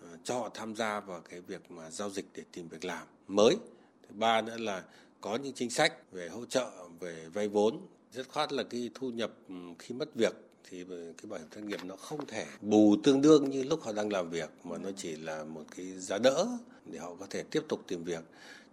ờ, 0.02 0.08
cho 0.24 0.40
họ 0.40 0.50
tham 0.54 0.76
gia 0.76 1.00
vào 1.00 1.22
cái 1.30 1.42
việc 1.42 1.72
mà 1.72 1.90
giao 1.90 2.10
dịch 2.10 2.26
để 2.34 2.44
tìm 2.52 2.68
việc 2.68 2.86
làm 2.86 3.08
mới. 3.28 3.56
Thứ 4.08 4.16
ba 4.16 4.42
nữa 4.42 4.58
là 4.58 4.84
có 5.26 5.36
những 5.36 5.54
chính 5.54 5.70
sách 5.70 6.12
về 6.12 6.28
hỗ 6.28 6.46
trợ 6.46 6.72
về 7.00 7.26
vay 7.34 7.48
vốn. 7.48 7.80
Rất 8.12 8.30
khoát 8.30 8.54
là 8.54 8.64
cái 8.64 8.90
thu 8.96 9.10
nhập 9.10 9.32
ừ, 9.50 9.56
khi 9.80 9.96
mất 9.96 10.16
việc 10.16 10.34
thì 10.70 10.84
cái 10.88 11.30
bảo 11.30 11.40
hiểm 11.40 11.48
thất 11.52 11.64
nghiệp 11.64 11.80
nó 11.84 11.96
không 11.96 12.26
thể 12.26 12.46
bù 12.62 12.96
tương 13.04 13.22
đương 13.22 13.50
như 13.50 13.64
lúc 13.64 13.82
họ 13.84 13.92
đang 13.92 14.12
làm 14.12 14.30
việc 14.30 14.50
mà 14.64 14.78
nó 14.78 14.90
chỉ 14.98 15.16
là 15.16 15.44
một 15.44 15.64
cái 15.76 15.86
giá 15.86 16.18
đỡ 16.18 16.48
để 16.86 17.00
họ 17.00 17.16
có 17.20 17.26
thể 17.30 17.44
tiếp 17.52 17.64
tục 17.70 17.84
tìm 17.88 18.04
việc. 18.04 18.24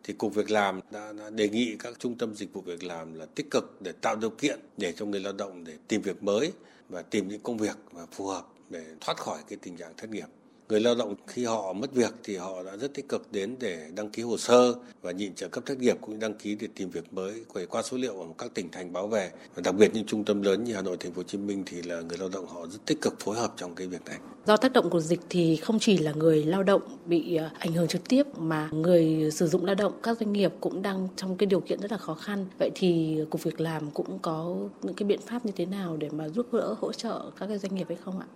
Thì 0.02 0.14
cục 0.14 0.34
việc 0.34 0.50
làm 0.50 0.80
đã, 0.90 1.12
đã 1.12 1.30
đề 1.30 1.48
nghị 1.48 1.76
các 1.78 1.98
trung 1.98 2.18
tâm 2.18 2.34
dịch 2.34 2.52
vụ 2.52 2.60
việc 2.60 2.84
làm 2.84 3.14
là 3.14 3.26
tích 3.26 3.50
cực 3.50 3.82
để 3.82 3.92
tạo 3.92 4.16
điều 4.16 4.30
kiện 4.30 4.60
để 4.76 4.92
cho 4.92 5.06
người 5.06 5.20
lao 5.20 5.32
động 5.32 5.64
để 5.64 5.76
tìm 5.88 6.02
việc 6.02 6.22
mới 6.22 6.52
và 6.88 7.02
tìm 7.02 7.28
những 7.28 7.40
công 7.40 7.58
việc 7.58 7.76
mà 7.92 8.06
phù 8.12 8.26
hợp 8.26 8.46
để 8.70 8.84
thoát 9.00 9.16
khỏi 9.16 9.38
cái 9.48 9.58
tình 9.62 9.76
trạng 9.76 9.92
thất 9.96 10.10
nghiệp 10.10 10.26
người 10.72 10.80
lao 10.80 10.94
động 10.94 11.14
khi 11.26 11.44
họ 11.44 11.72
mất 11.72 11.92
việc 11.92 12.14
thì 12.24 12.36
họ 12.36 12.62
đã 12.62 12.76
rất 12.76 12.94
tích 12.94 13.08
cực 13.08 13.32
đến 13.32 13.56
để 13.60 13.90
đăng 13.94 14.10
ký 14.10 14.22
hồ 14.22 14.38
sơ 14.38 14.74
và 15.02 15.10
nhịn 15.10 15.34
trợ 15.34 15.48
cấp 15.48 15.66
thất 15.66 15.78
nghiệp 15.78 15.96
cũng 16.00 16.18
đăng 16.18 16.34
ký 16.34 16.54
để 16.54 16.68
tìm 16.74 16.90
việc 16.90 17.12
mới 17.12 17.44
qua 17.70 17.82
số 17.82 17.96
liệu 17.96 18.20
ở 18.20 18.26
các 18.38 18.54
tỉnh 18.54 18.68
thành 18.70 18.92
báo 18.92 19.08
về 19.08 19.30
và 19.54 19.62
đặc 19.64 19.74
biệt 19.74 19.90
những 19.94 20.06
trung 20.06 20.24
tâm 20.24 20.42
lớn 20.42 20.64
như 20.64 20.74
Hà 20.74 20.82
Nội, 20.82 20.96
Thành 21.00 21.12
phố 21.12 21.18
Hồ 21.18 21.22
Chí 21.22 21.38
Minh 21.38 21.62
thì 21.66 21.82
là 21.82 22.00
người 22.00 22.18
lao 22.18 22.28
động 22.28 22.46
họ 22.46 22.66
rất 22.66 22.78
tích 22.86 23.00
cực 23.00 23.20
phối 23.20 23.36
hợp 23.36 23.52
trong 23.56 23.74
cái 23.74 23.86
việc 23.86 24.04
này. 24.04 24.18
Do 24.46 24.56
tác 24.56 24.72
động 24.72 24.90
của 24.90 25.00
dịch 25.00 25.20
thì 25.30 25.56
không 25.56 25.78
chỉ 25.78 25.98
là 25.98 26.12
người 26.12 26.44
lao 26.44 26.62
động 26.62 26.82
bị 27.06 27.36
ờ, 27.36 27.50
ảnh 27.58 27.72
hưởng 27.72 27.88
trực 27.88 28.08
tiếp 28.08 28.22
mà 28.38 28.68
người 28.72 29.30
sử 29.30 29.46
dụng 29.46 29.64
lao 29.64 29.74
động, 29.74 29.92
các 30.02 30.18
doanh 30.20 30.32
nghiệp 30.32 30.52
cũng 30.60 30.82
đang 30.82 31.08
trong 31.16 31.36
cái 31.36 31.46
điều 31.46 31.60
kiện 31.60 31.80
rất 31.80 31.92
là 31.92 31.98
khó 31.98 32.14
khăn. 32.14 32.46
Vậy 32.58 32.70
thì 32.74 33.18
cục 33.30 33.42
việc 33.42 33.60
làm 33.60 33.90
cũng 33.90 34.18
có 34.18 34.56
những 34.82 34.94
cái 34.94 35.08
biện 35.08 35.20
pháp 35.26 35.46
như 35.46 35.52
thế 35.56 35.66
nào 35.66 35.96
để 35.96 36.08
mà 36.12 36.28
giúp 36.28 36.46
đỡ, 36.52 36.74
hỗ 36.80 36.92
trợ 36.92 37.30
các 37.38 37.46
cái 37.46 37.58
doanh 37.58 37.74
nghiệp 37.74 37.86
hay 37.88 37.98
không 38.04 38.20
ạ? 38.20 38.26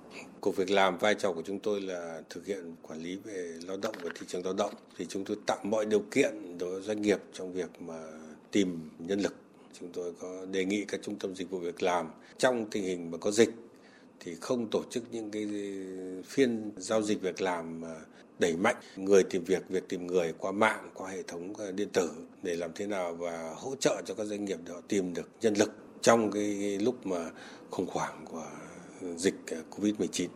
Cục 0.41 0.57
việc 0.57 0.71
làm, 0.71 0.99
vai 0.99 1.15
trò 1.15 1.33
của 1.33 1.43
chúng 1.47 1.59
tôi 1.59 1.81
là 1.81 2.23
thực 2.31 2.47
hiện 2.47 2.75
quản 2.83 3.03
lý 3.03 3.17
về 3.25 3.53
lao 3.67 3.77
động 3.77 3.95
và 4.03 4.11
thị 4.21 4.27
trường 4.29 4.45
lao 4.45 4.55
động 4.55 4.73
thì 4.99 5.07
chúng 5.09 5.25
tôi 5.25 5.37
tạo 5.47 5.59
mọi 5.63 5.85
điều 5.85 6.03
kiện 6.11 6.59
đối 6.59 6.71
với 6.71 6.83
doanh 6.83 7.03
nghiệp 7.03 7.19
trong 7.33 7.53
việc 7.53 7.71
mà 7.81 8.03
tìm 8.51 8.91
nhân 8.99 9.21
lực. 9.21 9.35
Chúng 9.81 9.89
tôi 9.93 10.13
có 10.21 10.47
đề 10.51 10.65
nghị 10.65 10.85
các 10.85 11.01
trung 11.03 11.17
tâm 11.17 11.35
dịch 11.35 11.51
vụ 11.51 11.59
việc 11.59 11.83
làm 11.83 12.11
trong 12.39 12.67
tình 12.71 12.85
hình 12.85 13.11
mà 13.11 13.19
có 13.19 13.31
dịch 13.31 13.51
thì 14.21 14.35
không 14.41 14.71
tổ 14.71 14.83
chức 14.91 15.03
những 15.11 15.31
cái 15.31 15.47
phiên 16.25 16.73
giao 16.77 17.03
dịch 17.03 17.21
việc 17.21 17.41
làm 17.41 17.83
đẩy 18.39 18.57
mạnh 18.57 18.77
người 18.97 19.23
tìm 19.23 19.45
việc, 19.45 19.69
việc 19.69 19.89
tìm 19.89 20.07
người 20.07 20.35
qua 20.39 20.53
mạng, 20.53 20.91
qua 20.95 21.11
hệ 21.11 21.23
thống 21.23 21.53
ờ, 21.59 21.73
điện 21.73 21.89
tử 21.93 22.11
để 22.43 22.57
làm 22.57 22.71
thế 22.75 22.87
nào 22.87 23.15
và 23.15 23.55
hỗ 23.57 23.75
trợ 23.77 24.03
cho 24.05 24.15
các 24.15 24.25
doanh 24.25 24.45
nghiệp 24.45 24.59
để 24.65 24.73
họ 24.73 24.81
tìm 24.89 25.15
được 25.15 25.29
nhân 25.41 25.55
lực 25.55 25.73
trong 26.01 26.31
cái 26.31 26.79
lúc 26.79 27.07
mà 27.07 27.31
khủng 27.71 27.87
hoảng 27.91 28.25
của 28.25 28.47
dịch 29.17 29.35
ờ, 29.51 29.57
Covid-19. 29.71 30.29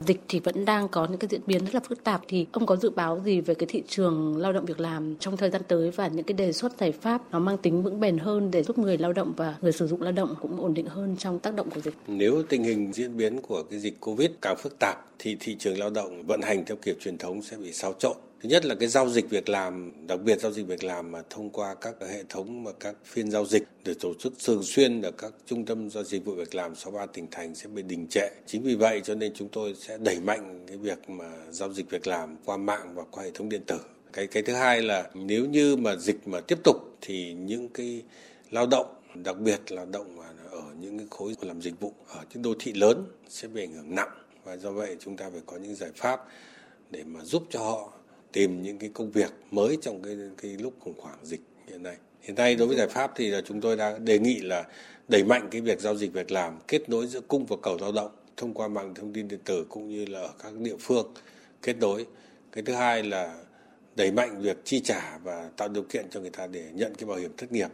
Dịch 0.00 0.20
thì 0.28 0.40
vẫn 0.40 0.64
đang 0.64 0.88
có 0.88 1.06
những 1.10 1.18
cái 1.18 1.28
diễn 1.30 1.40
biến 1.46 1.64
rất 1.64 1.74
là 1.74 1.80
phức 1.88 2.04
tạp 2.04 2.22
thì 2.28 2.46
ông 2.52 2.66
có 2.66 2.76
dự 2.76 2.90
báo 2.90 3.22
gì 3.24 3.40
về 3.40 3.54
cái 3.54 3.66
thị 3.66 3.82
trường 3.88 4.36
lao 4.36 4.52
động 4.52 4.64
việc 4.64 4.80
làm 4.80 5.16
trong 5.16 5.36
thời 5.36 5.50
gian 5.50 5.62
tới 5.68 5.90
và 5.90 6.08
những 6.08 6.24
cái 6.24 6.34
đề 6.34 6.52
xuất 6.52 6.78
giải 6.78 6.92
pháp 6.92 7.22
nó 7.32 7.38
mang 7.38 7.58
tính 7.58 7.82
vững 7.82 8.00
bền 8.00 8.18
hơn 8.18 8.50
để 8.50 8.62
giúp 8.62 8.78
người 8.78 8.98
lao 8.98 9.12
động 9.12 9.32
và 9.36 9.54
người 9.60 9.72
sử 9.72 9.86
dụng 9.86 10.02
lao 10.02 10.12
động 10.12 10.34
cũng 10.40 10.60
ổn 10.60 10.74
định 10.74 10.86
hơn 10.86 11.16
trong 11.18 11.38
tác 11.38 11.54
động 11.54 11.70
của 11.70 11.80
dịch. 11.80 11.94
Nếu 12.06 12.42
tình 12.48 12.64
hình 12.64 12.92
diễn 12.92 13.16
biến 13.16 13.40
của 13.40 13.62
cái 13.62 13.78
dịch 13.78 14.00
Covid 14.00 14.30
càng 14.42 14.56
phức 14.56 14.78
tạp 14.78 14.96
thì 15.18 15.36
thị 15.40 15.56
trường 15.58 15.78
lao 15.78 15.90
động 15.90 16.22
vận 16.26 16.40
hành 16.42 16.64
theo 16.64 16.76
kiểu 16.82 16.94
truyền 17.00 17.18
thống 17.18 17.42
sẽ 17.42 17.56
bị 17.56 17.72
xáo 17.72 17.92
trộn 17.98 18.16
Thứ 18.46 18.50
nhất 18.50 18.64
là 18.64 18.74
cái 18.74 18.88
giao 18.88 19.08
dịch 19.08 19.30
việc 19.30 19.48
làm, 19.48 19.92
đặc 20.06 20.20
biệt 20.20 20.40
giao 20.40 20.52
dịch 20.52 20.66
việc 20.66 20.84
làm 20.84 21.12
mà 21.12 21.22
thông 21.30 21.50
qua 21.50 21.74
các 21.74 21.94
hệ 22.08 22.22
thống 22.28 22.64
và 22.64 22.72
các 22.80 22.94
phiên 23.04 23.30
giao 23.30 23.46
dịch 23.46 23.62
để 23.84 23.94
tổ 24.00 24.14
chức 24.18 24.32
thường 24.44 24.62
xuyên 24.62 25.02
ở 25.02 25.10
các 25.10 25.32
trung 25.46 25.64
tâm 25.64 25.90
giao 25.90 26.04
dịch 26.04 26.24
vụ 26.24 26.34
việc 26.34 26.54
làm 26.54 26.74
63 26.74 27.06
tỉnh 27.06 27.26
thành 27.30 27.54
sẽ 27.54 27.68
bị 27.68 27.82
đình 27.82 28.06
trệ. 28.10 28.28
Chính 28.46 28.62
vì 28.62 28.74
vậy 28.74 29.00
cho 29.04 29.14
nên 29.14 29.32
chúng 29.34 29.48
tôi 29.48 29.74
sẽ 29.78 29.98
đẩy 29.98 30.20
mạnh 30.20 30.64
cái 30.66 30.76
việc 30.76 31.10
mà 31.10 31.24
giao 31.50 31.72
dịch 31.72 31.90
việc 31.90 32.06
làm 32.06 32.36
qua 32.44 32.56
mạng 32.56 32.92
và 32.94 33.02
qua 33.10 33.24
hệ 33.24 33.30
thống 33.34 33.48
điện 33.48 33.62
tử. 33.66 33.78
Cái 34.12 34.26
cái 34.26 34.42
thứ 34.42 34.52
hai 34.52 34.82
là 34.82 35.10
nếu 35.14 35.46
như 35.46 35.76
mà 35.76 35.96
dịch 35.96 36.28
mà 36.28 36.40
tiếp 36.40 36.58
tục 36.64 36.76
thì 37.00 37.32
những 37.32 37.68
cái 37.68 38.02
lao 38.50 38.66
động 38.66 38.86
đặc 39.14 39.38
biệt 39.38 39.72
là 39.72 39.76
lao 39.76 39.86
động 39.86 40.20
ở 40.50 40.62
những 40.80 40.98
cái 40.98 41.06
khối 41.10 41.34
làm 41.40 41.62
dịch 41.62 41.80
vụ 41.80 41.92
ở 42.08 42.20
những 42.34 42.42
đô 42.42 42.54
thị 42.58 42.72
lớn 42.72 43.04
sẽ 43.28 43.48
bị 43.48 43.62
ảnh 43.62 43.74
hưởng 43.74 43.94
nặng 43.94 44.10
và 44.44 44.56
do 44.56 44.70
vậy 44.70 44.96
chúng 45.00 45.16
ta 45.16 45.30
phải 45.30 45.40
có 45.46 45.56
những 45.56 45.74
giải 45.74 45.90
pháp 45.96 46.20
để 46.90 47.02
mà 47.04 47.20
giúp 47.24 47.46
cho 47.50 47.60
họ 47.60 47.92
tìm 48.32 48.62
những 48.62 48.78
cái 48.78 48.90
công 48.94 49.10
việc 49.10 49.32
mới 49.50 49.78
trong 49.82 50.02
cái 50.02 50.16
cái 50.42 50.50
lúc 50.50 50.74
khủng 50.80 51.00
hoảng 51.00 51.18
dịch 51.22 51.40
hiện 51.68 51.82
nay. 51.82 51.96
Hiện 52.20 52.36
nay 52.36 52.54
đối 52.54 52.68
với 52.68 52.76
giải 52.76 52.88
pháp 52.88 53.12
thì 53.16 53.30
là 53.30 53.40
chúng 53.44 53.60
tôi 53.60 53.76
đã 53.76 53.98
đề 53.98 54.18
nghị 54.18 54.40
là 54.40 54.64
đẩy 55.08 55.24
mạnh 55.24 55.48
cái 55.50 55.60
việc 55.60 55.80
giao 55.80 55.96
dịch 55.96 56.12
việc 56.12 56.30
làm, 56.30 56.58
kết 56.68 56.88
nối 56.88 57.06
giữa 57.06 57.20
cung 57.20 57.46
và 57.46 57.56
cầu 57.62 57.78
lao 57.80 57.92
động 57.92 58.10
thông 58.36 58.54
qua 58.54 58.68
mạng 58.68 58.94
thông 58.94 59.12
tin 59.12 59.28
điện 59.28 59.40
tử 59.44 59.66
cũng 59.68 59.88
như 59.88 60.06
là 60.06 60.20
ở 60.20 60.30
các 60.42 60.52
địa 60.58 60.76
phương 60.80 61.14
kết 61.62 61.76
nối. 61.80 62.06
Cái 62.52 62.64
thứ 62.64 62.72
hai 62.72 63.02
là 63.02 63.38
đẩy 63.96 64.12
mạnh 64.12 64.40
việc 64.40 64.56
chi 64.64 64.80
trả 64.80 65.18
và 65.24 65.50
tạo 65.56 65.68
điều 65.68 65.82
kiện 65.82 66.10
cho 66.10 66.20
người 66.20 66.30
ta 66.30 66.46
để 66.46 66.64
nhận 66.72 66.94
cái 66.94 67.08
bảo 67.08 67.18
hiểm 67.18 67.30
thất 67.36 67.52
nghiệp 67.52 67.68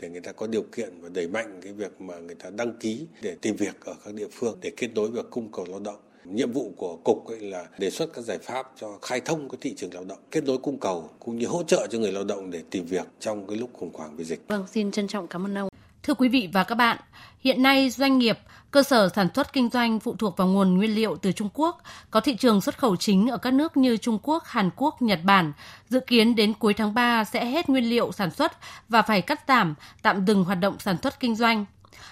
để 0.00 0.08
người 0.08 0.20
ta 0.20 0.32
có 0.32 0.46
điều 0.46 0.62
kiện 0.62 1.00
và 1.00 1.08
đẩy 1.08 1.28
mạnh 1.28 1.60
cái 1.62 1.72
việc 1.72 2.00
mà 2.00 2.18
người 2.18 2.34
ta 2.34 2.50
đăng 2.50 2.72
ký 2.80 3.06
để 3.22 3.36
tìm 3.40 3.56
việc 3.56 3.84
ở 3.84 3.94
các 4.04 4.14
địa 4.14 4.28
phương 4.32 4.58
để 4.60 4.72
kết 4.76 4.88
nối 4.94 5.10
việc 5.10 5.30
cung 5.30 5.52
cầu 5.52 5.66
lao 5.68 5.80
động 5.80 6.00
Nhiệm 6.24 6.52
vụ 6.52 6.72
của 6.76 6.96
cục 7.04 7.26
ấy 7.26 7.40
là 7.40 7.64
đề 7.78 7.90
xuất 7.90 8.12
các 8.14 8.22
giải 8.22 8.38
pháp 8.38 8.66
cho 8.80 8.98
khai 9.02 9.20
thông 9.20 9.48
cái 9.48 9.58
thị 9.60 9.74
trường 9.76 9.94
lao 9.94 10.04
động, 10.04 10.18
kết 10.30 10.44
nối 10.44 10.58
cung 10.58 10.78
cầu 10.78 11.10
cũng 11.18 11.38
như 11.38 11.46
hỗ 11.46 11.62
trợ 11.62 11.86
cho 11.90 11.98
người 11.98 12.12
lao 12.12 12.24
động 12.24 12.50
để 12.50 12.62
tìm 12.70 12.86
việc 12.86 13.06
trong 13.20 13.46
cái 13.46 13.56
lúc 13.56 13.70
khủng 13.72 13.90
hoảng 13.94 14.16
về 14.16 14.24
dịch. 14.24 14.48
Vâng, 14.48 14.66
xin 14.66 14.90
trân 14.90 15.08
trọng 15.08 15.28
cảm 15.28 15.46
ơn 15.46 15.58
ông. 15.58 15.68
Thưa 16.02 16.14
quý 16.14 16.28
vị 16.28 16.48
và 16.52 16.64
các 16.64 16.74
bạn, 16.74 16.98
hiện 17.40 17.62
nay 17.62 17.90
doanh 17.90 18.18
nghiệp, 18.18 18.38
cơ 18.70 18.82
sở 18.82 19.08
sản 19.14 19.28
xuất 19.34 19.52
kinh 19.52 19.68
doanh 19.72 20.00
phụ 20.00 20.14
thuộc 20.18 20.36
vào 20.36 20.48
nguồn 20.48 20.76
nguyên 20.76 20.94
liệu 20.94 21.16
từ 21.16 21.32
Trung 21.32 21.48
Quốc, 21.54 21.82
có 22.10 22.20
thị 22.20 22.36
trường 22.36 22.60
xuất 22.60 22.78
khẩu 22.78 22.96
chính 22.96 23.28
ở 23.28 23.38
các 23.38 23.52
nước 23.52 23.76
như 23.76 23.96
Trung 23.96 24.18
Quốc, 24.22 24.44
Hàn 24.46 24.70
Quốc, 24.76 25.02
Nhật 25.02 25.20
Bản. 25.24 25.52
Dự 25.88 26.00
kiến 26.00 26.34
đến 26.34 26.54
cuối 26.58 26.74
tháng 26.74 26.94
3 26.94 27.24
sẽ 27.24 27.44
hết 27.44 27.68
nguyên 27.68 27.84
liệu 27.84 28.12
sản 28.12 28.30
xuất 28.30 28.52
và 28.88 29.02
phải 29.02 29.22
cắt 29.22 29.40
giảm, 29.48 29.74
tạm 30.02 30.26
dừng 30.26 30.44
hoạt 30.44 30.60
động 30.60 30.76
sản 30.78 30.96
xuất 31.02 31.20
kinh 31.20 31.36
doanh. 31.36 31.64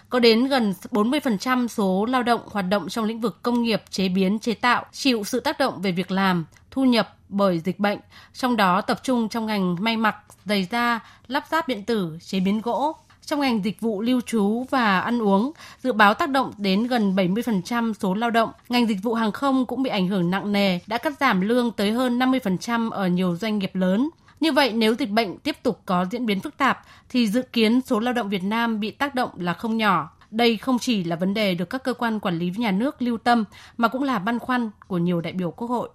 Có 0.09 0.19
đến 0.19 0.47
gần 0.47 0.75
40% 0.91 1.69
số 1.69 2.05
lao 2.05 2.23
động 2.23 2.41
hoạt 2.47 2.65
động 2.69 2.89
trong 2.89 3.05
lĩnh 3.05 3.21
vực 3.21 3.43
công 3.43 3.63
nghiệp, 3.63 3.83
chế 3.91 4.09
biến, 4.09 4.39
chế 4.39 4.55
tạo 4.55 4.85
chịu 4.93 5.25
sự 5.25 5.41
tác 5.41 5.59
động 5.59 5.83
về 5.83 5.93
việc 5.93 6.11
làm, 6.11 6.45
thu 6.71 6.85
nhập 6.85 7.17
bởi 7.29 7.61
dịch 7.61 7.79
bệnh, 7.79 7.99
trong 8.35 8.57
đó 8.57 8.81
tập 8.81 9.01
trung 9.03 9.29
trong 9.29 9.47
ngành 9.47 9.77
may 9.81 9.97
mặc, 9.97 10.17
giày 10.45 10.69
da, 10.71 11.01
lắp 11.27 11.45
ráp 11.51 11.69
điện 11.69 11.85
tử, 11.85 12.19
chế 12.21 12.41
biến 12.41 12.61
gỗ, 12.61 12.97
trong 13.29 13.41
ngành 13.41 13.65
dịch 13.65 13.81
vụ 13.81 14.01
lưu 14.03 14.21
trú 14.21 14.67
và 14.71 15.01
ăn 15.01 15.23
uống, 15.23 15.53
dự 15.83 15.93
báo 15.93 16.15
tác 16.15 16.31
động 16.31 16.53
đến 16.59 16.87
gần 16.87 17.17
70% 17.17 17.93
số 17.93 18.15
lao 18.15 18.31
động. 18.31 18.51
Ngành 18.69 18.87
dịch 18.87 18.99
vụ 19.03 19.15
hàng 19.15 19.33
không 19.33 19.67
cũng 19.67 19.83
bị 19.83 19.91
ảnh 19.91 20.09
hưởng 20.09 20.31
nặng 20.31 20.53
nề, 20.53 20.79
đã 20.87 20.99
cắt 20.99 21.13
giảm 21.21 21.41
lương 21.41 21.71
tới 21.71 21.93
hơn 21.93 22.19
50% 22.19 22.91
ở 22.91 23.07
nhiều 23.07 23.37
doanh 23.37 23.59
nghiệp 23.59 23.75
lớn. 23.75 24.09
Như 24.41 24.53
vậy, 24.53 24.73
nếu 24.73 24.95
dịch 24.95 25.11
bệnh 25.11 25.39
tiếp 25.39 25.57
tục 25.63 25.81
có 25.87 26.07
diễn 26.11 26.27
biến 26.27 26.41
phức 26.41 26.57
tạp, 26.57 26.81
thì 27.09 27.29
dự 27.29 27.43
kiến 27.43 27.81
số 27.87 28.01
lao 28.01 28.15
động 28.15 28.29
Việt 28.29 28.45
Nam 28.45 28.81
bị 28.81 28.91
tác 28.91 29.15
động 29.15 29.31
là 29.37 29.55
không 29.55 29.77
nhỏ. 29.77 30.11
Đây 30.31 30.57
không 30.57 30.79
chỉ 30.79 31.05
là 31.05 31.17
vấn 31.17 31.35
đề 31.35 31.55
được 31.55 31.71
các 31.71 31.85
cơ 31.85 31.95
quan 31.95 32.21
quản 32.21 32.39
lý 32.39 32.53
nhà 32.57 32.71
nước 32.71 33.03
lưu 33.03 33.19
tâm, 33.19 33.45
mà 33.77 33.89
cũng 33.89 34.03
là 34.03 34.19
băn 34.19 34.39
khoăn 34.39 34.71
của 34.87 34.99
nhiều 34.99 35.21
đại 35.21 35.33
biểu 35.33 35.51
Quốc 35.51 35.69
hội. 35.69 35.89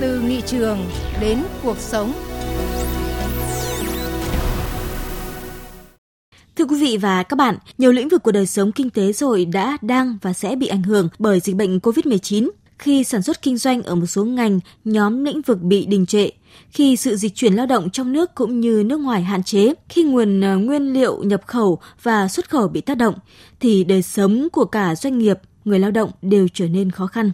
Từ 0.00 0.20
nghị 0.20 0.40
trường 0.40 0.78
đến 1.20 1.38
cuộc 1.62 1.78
sống 1.78 2.12
Thưa 6.56 6.66
quý 6.66 6.80
vị 6.80 6.96
và 6.96 7.22
các 7.22 7.36
bạn, 7.36 7.56
nhiều 7.78 7.92
lĩnh 7.92 8.08
vực 8.08 8.22
của 8.22 8.32
đời 8.32 8.46
sống 8.46 8.72
kinh 8.72 8.90
tế 8.90 9.12
rồi 9.12 9.44
đã, 9.44 9.78
đang 9.82 10.18
và 10.22 10.32
sẽ 10.32 10.56
bị 10.56 10.66
ảnh 10.66 10.82
hưởng 10.82 11.08
bởi 11.18 11.40
dịch 11.40 11.56
bệnh 11.56 11.78
COVID-19 11.78 12.50
khi 12.80 13.04
sản 13.04 13.22
xuất 13.22 13.42
kinh 13.42 13.56
doanh 13.56 13.82
ở 13.82 13.94
một 13.94 14.06
số 14.06 14.24
ngành, 14.24 14.60
nhóm 14.84 15.24
lĩnh 15.24 15.42
vực 15.42 15.62
bị 15.62 15.86
đình 15.86 16.06
trệ, 16.06 16.28
khi 16.70 16.96
sự 16.96 17.16
dịch 17.16 17.34
chuyển 17.34 17.54
lao 17.54 17.66
động 17.66 17.90
trong 17.90 18.12
nước 18.12 18.34
cũng 18.34 18.60
như 18.60 18.82
nước 18.86 19.00
ngoài 19.00 19.22
hạn 19.22 19.42
chế, 19.42 19.74
khi 19.88 20.02
nguồn 20.02 20.40
ờ, 20.40 20.56
nguyên 20.56 20.92
liệu 20.92 21.22
nhập 21.22 21.42
khẩu 21.46 21.78
và 22.02 22.28
xuất 22.28 22.50
khẩu 22.50 22.68
bị 22.68 22.80
tác 22.80 22.96
động, 22.96 23.14
thì 23.60 23.84
đời 23.84 24.02
sống 24.02 24.48
của 24.52 24.64
cả 24.64 24.94
doanh 24.94 25.18
nghiệp, 25.18 25.38
người 25.64 25.78
lao 25.78 25.90
động 25.90 26.10
đều 26.22 26.48
trở 26.54 26.68
nên 26.68 26.90
khó 26.90 27.06
khăn. 27.06 27.32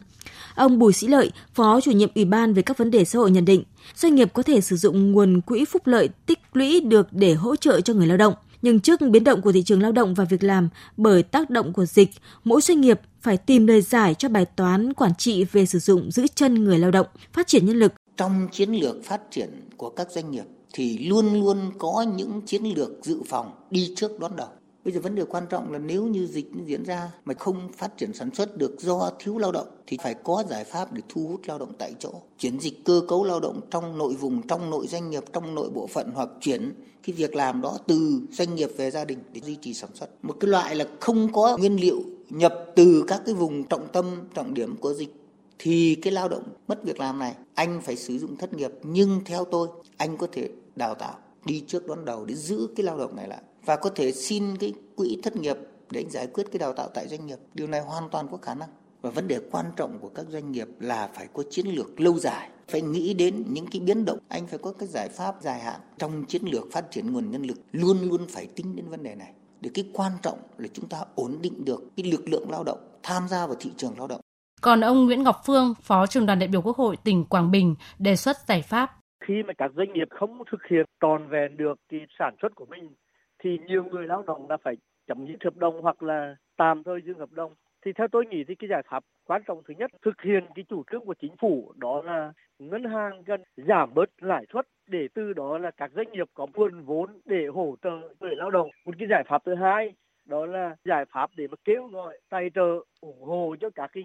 Ông 0.54 0.78
Bùi 0.78 0.92
Sĩ 0.92 1.06
Lợi, 1.06 1.30
Phó 1.54 1.80
chủ 1.80 1.90
nhiệm 1.90 2.08
Ủy 2.14 2.24
ban 2.24 2.54
về 2.54 2.62
các 2.62 2.78
vấn 2.78 2.90
đề 2.90 3.04
xã 3.04 3.18
hội 3.18 3.30
nhận 3.30 3.44
định, 3.44 3.62
doanh 3.96 4.14
nghiệp 4.14 4.32
có 4.32 4.42
thể 4.42 4.60
sử 4.60 4.76
dụng 4.76 5.12
nguồn 5.12 5.40
quỹ 5.40 5.64
phúc 5.64 5.86
lợi 5.86 6.08
tích 6.26 6.38
lũy 6.52 6.80
được 6.80 7.08
để 7.10 7.34
hỗ 7.34 7.56
trợ 7.56 7.80
cho 7.80 7.94
người 7.94 8.06
lao 8.06 8.16
động. 8.16 8.34
Nhưng 8.66 8.80
trước 8.80 9.00
biến 9.00 9.24
động 9.24 9.42
của 9.42 9.52
thị 9.52 9.62
trường 9.62 9.82
lao 9.82 9.92
động 9.92 10.14
và 10.14 10.24
việc 10.24 10.44
làm 10.44 10.68
bởi 10.96 11.22
tác 11.22 11.50
động 11.50 11.72
của 11.72 11.86
dịch, 11.86 12.10
mỗi 12.44 12.60
doanh 12.60 12.80
nghiệp 12.80 13.00
phải 13.20 13.36
tìm 13.36 13.66
lời 13.66 13.82
giải 13.82 14.14
cho 14.14 14.28
bài 14.28 14.44
toán 14.44 14.92
quản 14.92 15.14
trị 15.14 15.44
về 15.44 15.66
sử 15.66 15.78
dụng 15.78 16.10
giữ 16.10 16.26
chân 16.34 16.64
người 16.64 16.78
lao 16.78 16.90
động, 16.90 17.06
phát 17.32 17.46
triển 17.46 17.66
nhân 17.66 17.76
lực. 17.76 17.92
Trong 18.16 18.48
chiến 18.52 18.70
lược 18.70 19.04
phát 19.04 19.20
triển 19.30 19.48
của 19.76 19.90
các 19.90 20.10
doanh 20.10 20.30
nghiệp 20.30 20.44
thì 20.72 20.98
luôn 20.98 21.40
luôn 21.40 21.58
có 21.78 22.04
những 22.16 22.40
chiến 22.46 22.62
lược 22.64 22.90
dự 23.02 23.22
phòng 23.28 23.50
đi 23.70 23.92
trước 23.96 24.20
đón 24.20 24.36
đầu. 24.36 24.48
Bây 24.86 24.92
giờ 24.92 25.00
vấn 25.00 25.14
đề 25.14 25.24
quan 25.24 25.46
trọng 25.50 25.72
là 25.72 25.78
nếu 25.78 26.06
như 26.06 26.26
dịch 26.26 26.50
diễn 26.66 26.84
ra 26.84 27.10
mà 27.24 27.34
không 27.34 27.68
phát 27.72 27.96
triển 27.96 28.12
sản 28.12 28.30
xuất 28.34 28.56
được 28.56 28.80
do 28.80 29.10
thiếu 29.18 29.38
lao 29.38 29.52
động 29.52 29.66
thì 29.86 29.98
phải 30.02 30.14
có 30.14 30.44
giải 30.48 30.64
pháp 30.64 30.92
để 30.92 31.02
thu 31.08 31.26
hút 31.26 31.40
lao 31.46 31.58
động 31.58 31.72
tại 31.78 31.94
chỗ. 31.98 32.10
Chuyển 32.38 32.60
dịch 32.60 32.84
cơ 32.84 33.02
cấu 33.08 33.24
lao 33.24 33.40
động 33.40 33.60
trong 33.70 33.98
nội 33.98 34.14
vùng, 34.14 34.46
trong 34.46 34.70
nội 34.70 34.86
doanh 34.86 35.10
nghiệp, 35.10 35.24
trong 35.32 35.54
nội 35.54 35.70
bộ 35.74 35.86
phận 35.86 36.10
hoặc 36.14 36.28
chuyển 36.40 36.72
cái 37.06 37.14
việc 37.16 37.34
làm 37.34 37.60
đó 37.60 37.78
từ 37.86 38.20
doanh 38.30 38.54
nghiệp 38.54 38.70
về 38.76 38.90
gia 38.90 39.04
đình 39.04 39.18
để 39.32 39.40
duy 39.40 39.56
trì 39.56 39.74
sản 39.74 39.90
xuất. 39.94 40.24
Một 40.24 40.36
cái 40.40 40.50
loại 40.50 40.74
là 40.74 40.84
không 41.00 41.32
có 41.32 41.56
nguyên 41.56 41.80
liệu 41.80 42.02
nhập 42.30 42.54
từ 42.76 43.04
các 43.08 43.22
cái 43.26 43.34
vùng 43.34 43.64
trọng 43.64 43.88
tâm, 43.92 44.28
trọng 44.34 44.54
điểm 44.54 44.76
của 44.76 44.94
dịch 44.94 45.14
thì 45.58 45.94
cái 45.94 46.12
lao 46.12 46.28
động 46.28 46.42
mất 46.68 46.84
việc 46.84 47.00
làm 47.00 47.18
này 47.18 47.34
anh 47.54 47.80
phải 47.82 47.96
sử 47.96 48.18
dụng 48.18 48.36
thất 48.36 48.54
nghiệp 48.54 48.70
nhưng 48.82 49.20
theo 49.24 49.44
tôi 49.44 49.68
anh 49.96 50.16
có 50.16 50.26
thể 50.32 50.48
đào 50.76 50.94
tạo 50.94 51.14
đi 51.44 51.64
trước 51.66 51.86
đón 51.86 52.04
đầu 52.04 52.24
để 52.24 52.34
giữ 52.34 52.68
cái 52.76 52.84
lao 52.84 52.98
động 52.98 53.16
này 53.16 53.28
lại 53.28 53.42
và 53.66 53.76
có 53.76 53.90
thể 53.90 54.12
xin 54.12 54.56
cái 54.56 54.72
quỹ 54.96 55.18
thất 55.22 55.36
nghiệp 55.36 55.56
để 55.90 56.00
anh 56.00 56.10
giải 56.10 56.26
quyết 56.26 56.44
cái 56.52 56.58
đào 56.58 56.72
tạo 56.72 56.88
tại 56.94 57.08
doanh 57.08 57.26
nghiệp. 57.26 57.38
Điều 57.54 57.66
này 57.66 57.80
hoàn 57.80 58.08
toàn 58.10 58.28
có 58.30 58.36
khả 58.36 58.54
năng. 58.54 58.68
Và 59.02 59.10
vấn 59.10 59.28
đề 59.28 59.40
quan 59.50 59.66
trọng 59.76 59.98
của 59.98 60.08
các 60.08 60.26
doanh 60.28 60.52
nghiệp 60.52 60.66
là 60.80 61.08
phải 61.14 61.26
có 61.32 61.42
chiến 61.50 61.66
lược 61.66 62.00
lâu 62.00 62.18
dài, 62.18 62.50
phải 62.68 62.82
nghĩ 62.82 63.14
đến 63.14 63.44
những 63.48 63.66
cái 63.72 63.80
biến 63.80 64.04
động. 64.04 64.18
Anh 64.28 64.46
phải 64.46 64.58
có 64.58 64.72
cái 64.78 64.88
giải 64.88 65.08
pháp 65.08 65.34
dài 65.40 65.60
hạn 65.60 65.80
trong 65.98 66.24
chiến 66.24 66.42
lược 66.44 66.72
phát 66.72 66.90
triển 66.90 67.12
nguồn 67.12 67.30
nhân 67.30 67.42
lực, 67.42 67.56
luôn 67.72 67.96
luôn 68.02 68.26
phải 68.28 68.46
tính 68.56 68.76
đến 68.76 68.88
vấn 68.88 69.02
đề 69.02 69.14
này. 69.14 69.32
Để 69.60 69.70
cái 69.74 69.84
quan 69.92 70.12
trọng 70.22 70.38
là 70.58 70.68
chúng 70.72 70.88
ta 70.88 70.98
ổn 71.14 71.38
định 71.42 71.64
được 71.64 71.80
cái 71.96 72.12
lực 72.12 72.28
lượng 72.28 72.50
lao 72.50 72.64
động 72.64 72.78
tham 73.02 73.28
gia 73.28 73.46
vào 73.46 73.56
thị 73.60 73.70
trường 73.76 73.98
lao 73.98 74.06
động. 74.06 74.20
Còn 74.62 74.80
ông 74.80 75.06
Nguyễn 75.06 75.22
Ngọc 75.22 75.36
Phương, 75.46 75.74
Phó 75.82 76.06
trưởng 76.06 76.26
đoàn 76.26 76.38
đại 76.38 76.48
biểu 76.48 76.62
Quốc 76.62 76.76
hội 76.76 76.96
tỉnh 77.04 77.24
Quảng 77.24 77.50
Bình 77.50 77.74
đề 77.98 78.16
xuất 78.16 78.36
giải 78.48 78.62
pháp. 78.62 78.90
Khi 79.28 79.34
mà 79.46 79.52
các 79.58 79.70
doanh 79.76 79.92
nghiệp 79.92 80.08
không 80.10 80.38
thực 80.50 80.60
hiện 80.70 80.86
tròn 81.00 81.28
vẹn 81.28 81.56
được 81.56 81.74
cái 81.88 82.00
sản 82.18 82.36
xuất 82.42 82.54
của 82.54 82.66
mình 82.70 82.94
thì 83.38 83.58
nhiều 83.66 83.84
người 83.84 84.06
lao 84.06 84.24
động 84.26 84.48
đã 84.48 84.56
phải 84.56 84.76
chấm 85.06 85.26
dứt 85.26 85.44
hợp 85.44 85.56
đồng 85.56 85.82
hoặc 85.82 86.02
là 86.02 86.36
tạm 86.56 86.82
thời 86.84 87.02
dừng 87.02 87.18
hợp 87.18 87.32
đồng. 87.32 87.54
Thì 87.84 87.92
theo 87.92 88.08
tôi 88.08 88.26
nghĩ 88.26 88.44
thì 88.44 88.54
cái 88.54 88.68
giải 88.68 88.82
pháp 88.86 89.04
quan 89.24 89.42
trọng 89.46 89.62
thứ 89.64 89.74
nhất, 89.78 89.90
thực 90.02 90.22
hiện 90.22 90.44
cái 90.54 90.64
chủ 90.68 90.82
trương 90.90 91.04
của 91.04 91.14
chính 91.14 91.36
phủ, 91.36 91.72
đó 91.76 92.02
là 92.02 92.32
ngân 92.58 92.84
hàng 92.84 93.24
cần 93.24 93.42
giảm 93.56 93.94
bớt 93.94 94.10
lãi 94.22 94.44
suất 94.52 94.66
để 94.86 95.08
từ 95.14 95.32
đó 95.32 95.58
là 95.58 95.70
các 95.70 95.90
doanh 95.94 96.12
nghiệp 96.12 96.28
có 96.34 96.46
nguồn 96.54 96.82
vốn 96.82 97.20
để 97.24 97.46
hỗ 97.46 97.76
trợ 97.82 98.00
người 98.20 98.36
lao 98.36 98.50
động. 98.50 98.70
Một 98.84 98.94
cái 98.98 99.08
giải 99.10 99.24
pháp 99.28 99.42
thứ 99.44 99.54
hai, 99.54 99.94
đó 100.24 100.46
là 100.46 100.76
giải 100.84 101.04
pháp 101.04 101.30
để 101.36 101.48
mà 101.48 101.56
kêu 101.64 101.86
gọi 101.86 102.20
tài 102.28 102.50
trợ, 102.54 102.80
ủng 103.00 103.22
hộ 103.22 103.56
cho 103.60 103.70
các 103.70 103.90
cái 103.92 104.04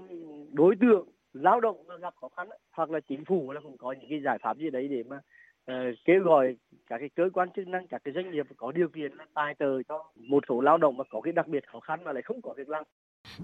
đối 0.53 0.75
tượng 0.75 1.07
lao 1.33 1.59
động 1.59 1.87
gặp 2.01 2.13
khó 2.21 2.29
khăn. 2.29 2.49
Hoặc 2.71 2.91
là 2.91 2.99
chính 2.99 3.25
phủ 3.25 3.51
là 3.51 3.61
cũng 3.61 3.77
có 3.77 3.91
những 3.91 4.09
cái 4.09 4.21
giải 4.21 4.37
pháp 4.41 4.57
gì 4.57 4.69
đấy 4.69 4.87
để 4.87 5.03
mà 5.03 5.19
kêu 6.05 6.23
gọi 6.23 6.55
các 6.87 6.97
cái 6.99 7.09
cơ 7.15 7.23
quan 7.33 7.49
chức 7.55 7.67
năng 7.67 7.87
các 7.87 8.01
cái 8.03 8.13
doanh 8.13 8.31
nghiệp 8.31 8.45
có 8.57 8.71
điều 8.71 8.87
kiện 8.87 9.11
tài 9.33 9.55
trợ 9.59 9.81
cho 9.89 10.03
một 10.15 10.43
số 10.49 10.61
lao 10.61 10.77
động 10.77 10.97
mà 10.97 11.03
có 11.09 11.21
cái 11.21 11.33
đặc 11.33 11.47
biệt 11.47 11.63
khó 11.71 11.79
khăn 11.79 11.99
mà 12.03 12.13
lại 12.13 12.21
không 12.21 12.41
có 12.41 12.53
việc 12.57 12.69
làm 12.69 12.83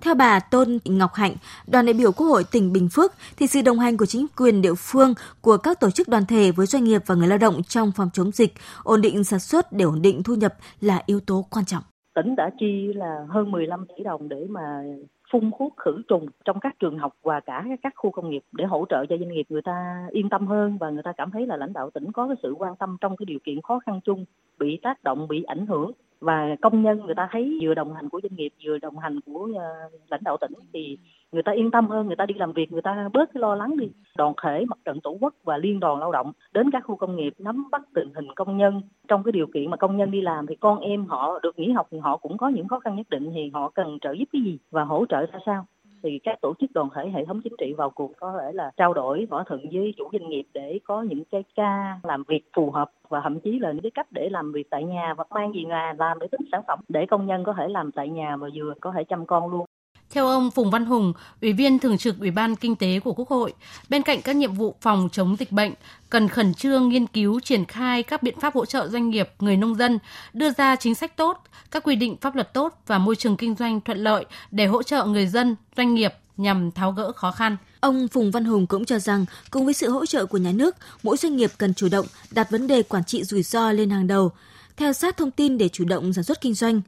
theo 0.02 0.16
bà 0.16 0.40
Tôn 0.40 0.80
Ngọc 0.86 1.14
Hạnh, 1.14 1.36
đoàn 1.68 1.86
đại 1.86 1.94
biểu 1.94 2.12
Quốc 2.12 2.28
hội 2.28 2.44
tỉnh 2.52 2.74
Bình 2.74 2.90
Phước, 2.92 3.12
thì 3.38 3.48
sự 3.48 3.62
đồng 3.62 3.80
hành 3.80 3.98
của 3.98 4.06
chính 4.06 4.26
quyền 4.38 4.62
địa 4.62 4.74
phương, 4.78 5.14
của 5.42 5.58
các 5.58 5.80
tổ 5.80 5.90
chức 5.90 6.08
đoàn 6.08 6.26
thể 6.26 6.52
với 6.52 6.66
doanh 6.66 6.84
nghiệp 6.84 7.02
và 7.06 7.16
người 7.16 7.28
lao 7.28 7.38
động 7.38 7.62
trong 7.68 7.92
phòng 7.96 8.10
chống 8.14 8.32
dịch, 8.32 8.54
ổn 8.84 9.02
định 9.02 9.24
sản 9.24 9.40
xuất 9.40 9.72
để 9.72 9.86
ổn 9.86 10.02
định 10.02 10.24
thu 10.24 10.36
nhập 10.36 10.54
là 10.82 11.04
yếu 11.06 11.20
tố 11.20 11.46
quan 11.52 11.66
trọng. 11.66 11.84
Tỉnh 12.16 12.36
đã 12.36 12.50
chi 12.60 12.94
là 12.96 13.26
hơn 13.30 13.52
15 13.52 13.86
tỷ 13.98 14.04
đồng 14.04 14.30
để 14.30 14.46
mà 14.50 14.84
phun 15.32 15.52
thuốc 15.60 15.74
khử 15.78 16.02
trùng 16.08 16.26
trong 16.46 16.60
các 16.60 16.80
trường 16.80 16.98
học 16.98 17.14
và 17.24 17.40
cả 17.40 17.66
các 17.84 17.94
khu 17.96 18.12
công 18.12 18.30
nghiệp 18.30 18.44
để 18.52 18.66
hỗ 18.66 18.86
trợ 18.90 19.06
cho 19.10 19.18
doanh 19.18 19.30
nghiệp 19.30 19.46
người 19.50 19.62
ta 19.62 20.08
yên 20.12 20.30
tâm 20.30 20.48
hơn 20.48 20.78
và 20.78 20.90
người 20.90 21.04
ta 21.04 21.14
cảm 21.18 21.32
thấy 21.32 21.46
là 21.46 21.58
lãnh 21.58 21.74
đạo 21.74 21.90
tỉnh 21.90 22.12
có 22.12 22.28
cái 22.28 22.36
sự 22.44 22.54
quan 22.58 22.76
tâm 22.76 22.98
trong 23.02 23.18
cái 23.18 23.26
điều 23.26 23.40
kiện 23.44 23.62
khó 23.62 23.80
khăn 23.80 24.00
chung, 24.04 24.26
bị 24.60 24.80
tác 24.82 25.04
động, 25.04 25.28
bị 25.28 25.44
ảnh 25.44 25.66
hưởng 25.66 25.92
và 26.20 26.56
công 26.62 26.84
nhân 26.84 27.06
người 27.06 27.16
ta 27.16 27.28
thấy 27.32 27.60
vừa 27.62 27.74
đồng 27.74 27.94
hành 27.94 28.10
của 28.10 28.20
doanh 28.24 28.36
nghiệp 28.36 28.54
vừa 28.66 28.78
đồng 28.78 28.98
hành 28.98 29.20
của 29.26 29.50
uh, 29.52 29.94
lãnh 30.10 30.24
đạo 30.24 30.38
tỉnh 30.42 30.52
thì 30.74 30.98
người 31.32 31.44
ta 31.44 31.52
yên 31.52 31.72
tâm 31.72 31.88
hơn 31.88 32.08
người 32.08 32.16
ta 32.16 32.26
đi 32.26 32.34
làm 32.34 32.54
việc 32.54 32.72
người 32.72 32.82
ta 32.82 33.10
bớt 33.14 33.34
cái 33.34 33.42
lo 33.42 33.56
lắng 33.56 33.78
đi. 33.78 33.88
Đoàn 34.18 34.34
thể 34.44 34.66
mặt 34.68 34.80
trận 34.86 35.00
tổ 35.02 35.18
quốc 35.20 35.34
và 35.44 35.58
liên 35.58 35.80
đoàn 35.80 36.00
lao 36.00 36.12
động 36.12 36.32
đến 36.54 36.72
các 36.72 36.84
khu 36.86 36.96
công 36.96 37.16
nghiệp 37.16 37.34
nắm 37.40 37.68
bắt 37.72 37.82
tình 37.94 38.14
hình 38.16 38.28
công 38.36 38.58
nhân. 38.58 38.82
Trong 39.08 39.24
cái 39.24 39.32
điều 39.32 39.48
kiện 39.54 39.72
mà 39.72 39.78
công 39.78 39.98
nhân 39.98 40.12
đi 40.12 40.22
làm 40.22 40.48
thì 40.48 40.56
con 40.56 40.80
em 40.80 41.06
họ 41.06 41.40
được 41.44 41.60
nghỉ 41.60 41.72
học 41.72 41.88
thì 41.92 41.98
họ 41.98 42.18
cũng 42.18 42.38
có 42.38 42.50
những 42.50 42.68
khó 42.68 42.80
khăn 42.80 42.96
nhất 42.96 43.10
định 43.10 43.32
thì 43.34 43.52
họ 43.54 43.70
cần 43.70 43.98
trợ 44.02 44.12
giúp 44.12 44.26
cái 44.34 44.42
gì 44.42 44.58
và 44.72 44.84
hỗ 44.84 45.06
trợ 45.10 45.26
ra 45.26 45.40
sao? 45.46 45.66
Thì 46.04 46.20
các 46.24 46.42
tổ 46.42 46.54
chức 46.60 46.72
đoàn 46.74 46.90
thể 46.96 47.10
hệ 47.10 47.26
thống 47.26 47.42
chính 47.44 47.54
trị 47.58 47.74
vào 47.74 47.90
cuộc 47.90 48.12
có 48.20 48.34
thể 48.40 48.52
là 48.52 48.72
trao 48.78 48.94
đổi, 48.94 49.28
thỏa 49.30 49.44
thuận 49.44 49.62
với 49.72 49.94
chủ 49.98 50.10
doanh 50.12 50.30
nghiệp 50.30 50.44
để 50.54 50.80
có 50.84 51.02
những 51.02 51.24
cái 51.32 51.44
ca 51.56 52.00
làm 52.04 52.24
việc 52.28 52.42
phù 52.56 52.72
hợp 52.72 52.92
và 53.10 53.22
thậm 53.24 53.40
chí 53.40 53.60
là 53.60 53.72
những 53.72 53.82
cái 53.82 53.92
cách 53.92 54.08
để 54.12 54.30
làm 54.30 54.52
việc 54.52 54.70
tại 54.70 54.84
nhà 54.84 55.14
hoặc 55.18 55.28
mang 55.32 55.54
gì 55.54 55.66
nhà 55.66 55.94
làm 56.00 56.20
để 56.20 56.28
tính 56.28 56.42
sản 56.52 56.62
phẩm 56.68 56.80
để 56.88 57.06
công 57.06 57.26
nhân 57.26 57.44
có 57.44 57.54
thể 57.54 57.68
làm 57.68 57.92
tại 57.92 58.10
nhà 58.10 58.36
mà 58.36 58.48
vừa 58.56 58.74
có 58.82 58.92
thể 58.96 59.04
chăm 59.04 59.26
con 59.26 59.52
luôn 59.52 59.66
theo 60.18 60.28
ông 60.28 60.52
Phùng 60.52 60.72
Văn 60.72 60.86
Hùng, 60.86 61.14
Ủy 61.42 61.54
viên 61.54 61.80
Thường 61.80 61.98
trực 61.98 62.20
Ủy 62.20 62.32
ban 62.32 62.56
Kinh 62.56 62.76
tế 62.76 63.00
của 63.00 63.14
Quốc 63.14 63.30
hội, 63.30 63.54
bên 63.90 64.02
cạnh 64.02 64.22
các 64.22 64.36
nhiệm 64.36 64.54
vụ 64.54 64.76
phòng 64.82 65.10
chống 65.12 65.36
dịch 65.40 65.52
bệnh, 65.52 65.74
cần 66.10 66.28
khẩn 66.28 66.54
trương 66.54 66.90
nghiên 66.90 67.08
cứu 67.08 67.40
triển 67.40 67.66
khai 67.66 68.04
các 68.04 68.24
biện 68.24 68.40
pháp 68.40 68.56
hỗ 68.56 68.66
trợ 68.66 68.88
doanh 68.88 69.10
nghiệp, 69.10 69.30
người 69.40 69.58
nông 69.58 69.76
dân, 69.76 70.00
đưa 70.34 70.50
ra 70.52 70.76
chính 70.76 70.96
sách 70.96 71.18
tốt, 71.18 71.44
các 71.72 71.84
quy 71.84 71.96
định 71.96 72.16
pháp 72.22 72.36
luật 72.36 72.54
tốt 72.54 72.82
và 72.88 72.98
môi 72.98 73.16
trường 73.16 73.38
kinh 73.38 73.56
doanh 73.56 73.82
thuận 73.82 73.98
lợi 73.98 74.26
để 74.52 74.66
hỗ 74.66 74.84
trợ 74.84 75.06
người 75.06 75.28
dân, 75.28 75.56
doanh 75.78 75.94
nghiệp 75.94 76.14
nhằm 76.38 76.72
tháo 76.72 76.92
gỡ 76.92 77.12
khó 77.12 77.32
khăn. 77.32 77.58
Ông 77.80 78.08
Phùng 78.08 78.32
Văn 78.32 78.46
Hùng 78.46 78.68
cũng 78.68 78.86
cho 78.86 79.00
rằng, 79.00 79.26
cùng 79.52 79.66
với 79.66 79.74
sự 79.74 79.90
hỗ 79.90 80.06
trợ 80.06 80.26
của 80.26 80.38
nhà 80.38 80.52
nước, 80.52 80.76
mỗi 81.04 81.18
doanh 81.18 81.36
nghiệp 81.36 81.52
cần 81.58 81.74
chủ 81.74 81.88
động 81.92 82.06
đặt 82.32 82.52
vấn 82.52 82.68
đề 82.68 82.84
quản 82.84 83.04
trị 83.04 83.24
rủi 83.24 83.44
ro 83.44 83.72
lên 83.72 83.90
hàng 83.90 84.08
đầu, 84.08 84.32
theo 84.78 84.94
sát 84.94 85.18
thông 85.18 85.32
tin 85.32 85.58
để 85.58 85.70
chủ 85.70 85.86
động 85.86 86.14
sản 86.14 86.24
xuất 86.24 86.42
kinh 86.42 86.54
doanh, 86.54 86.82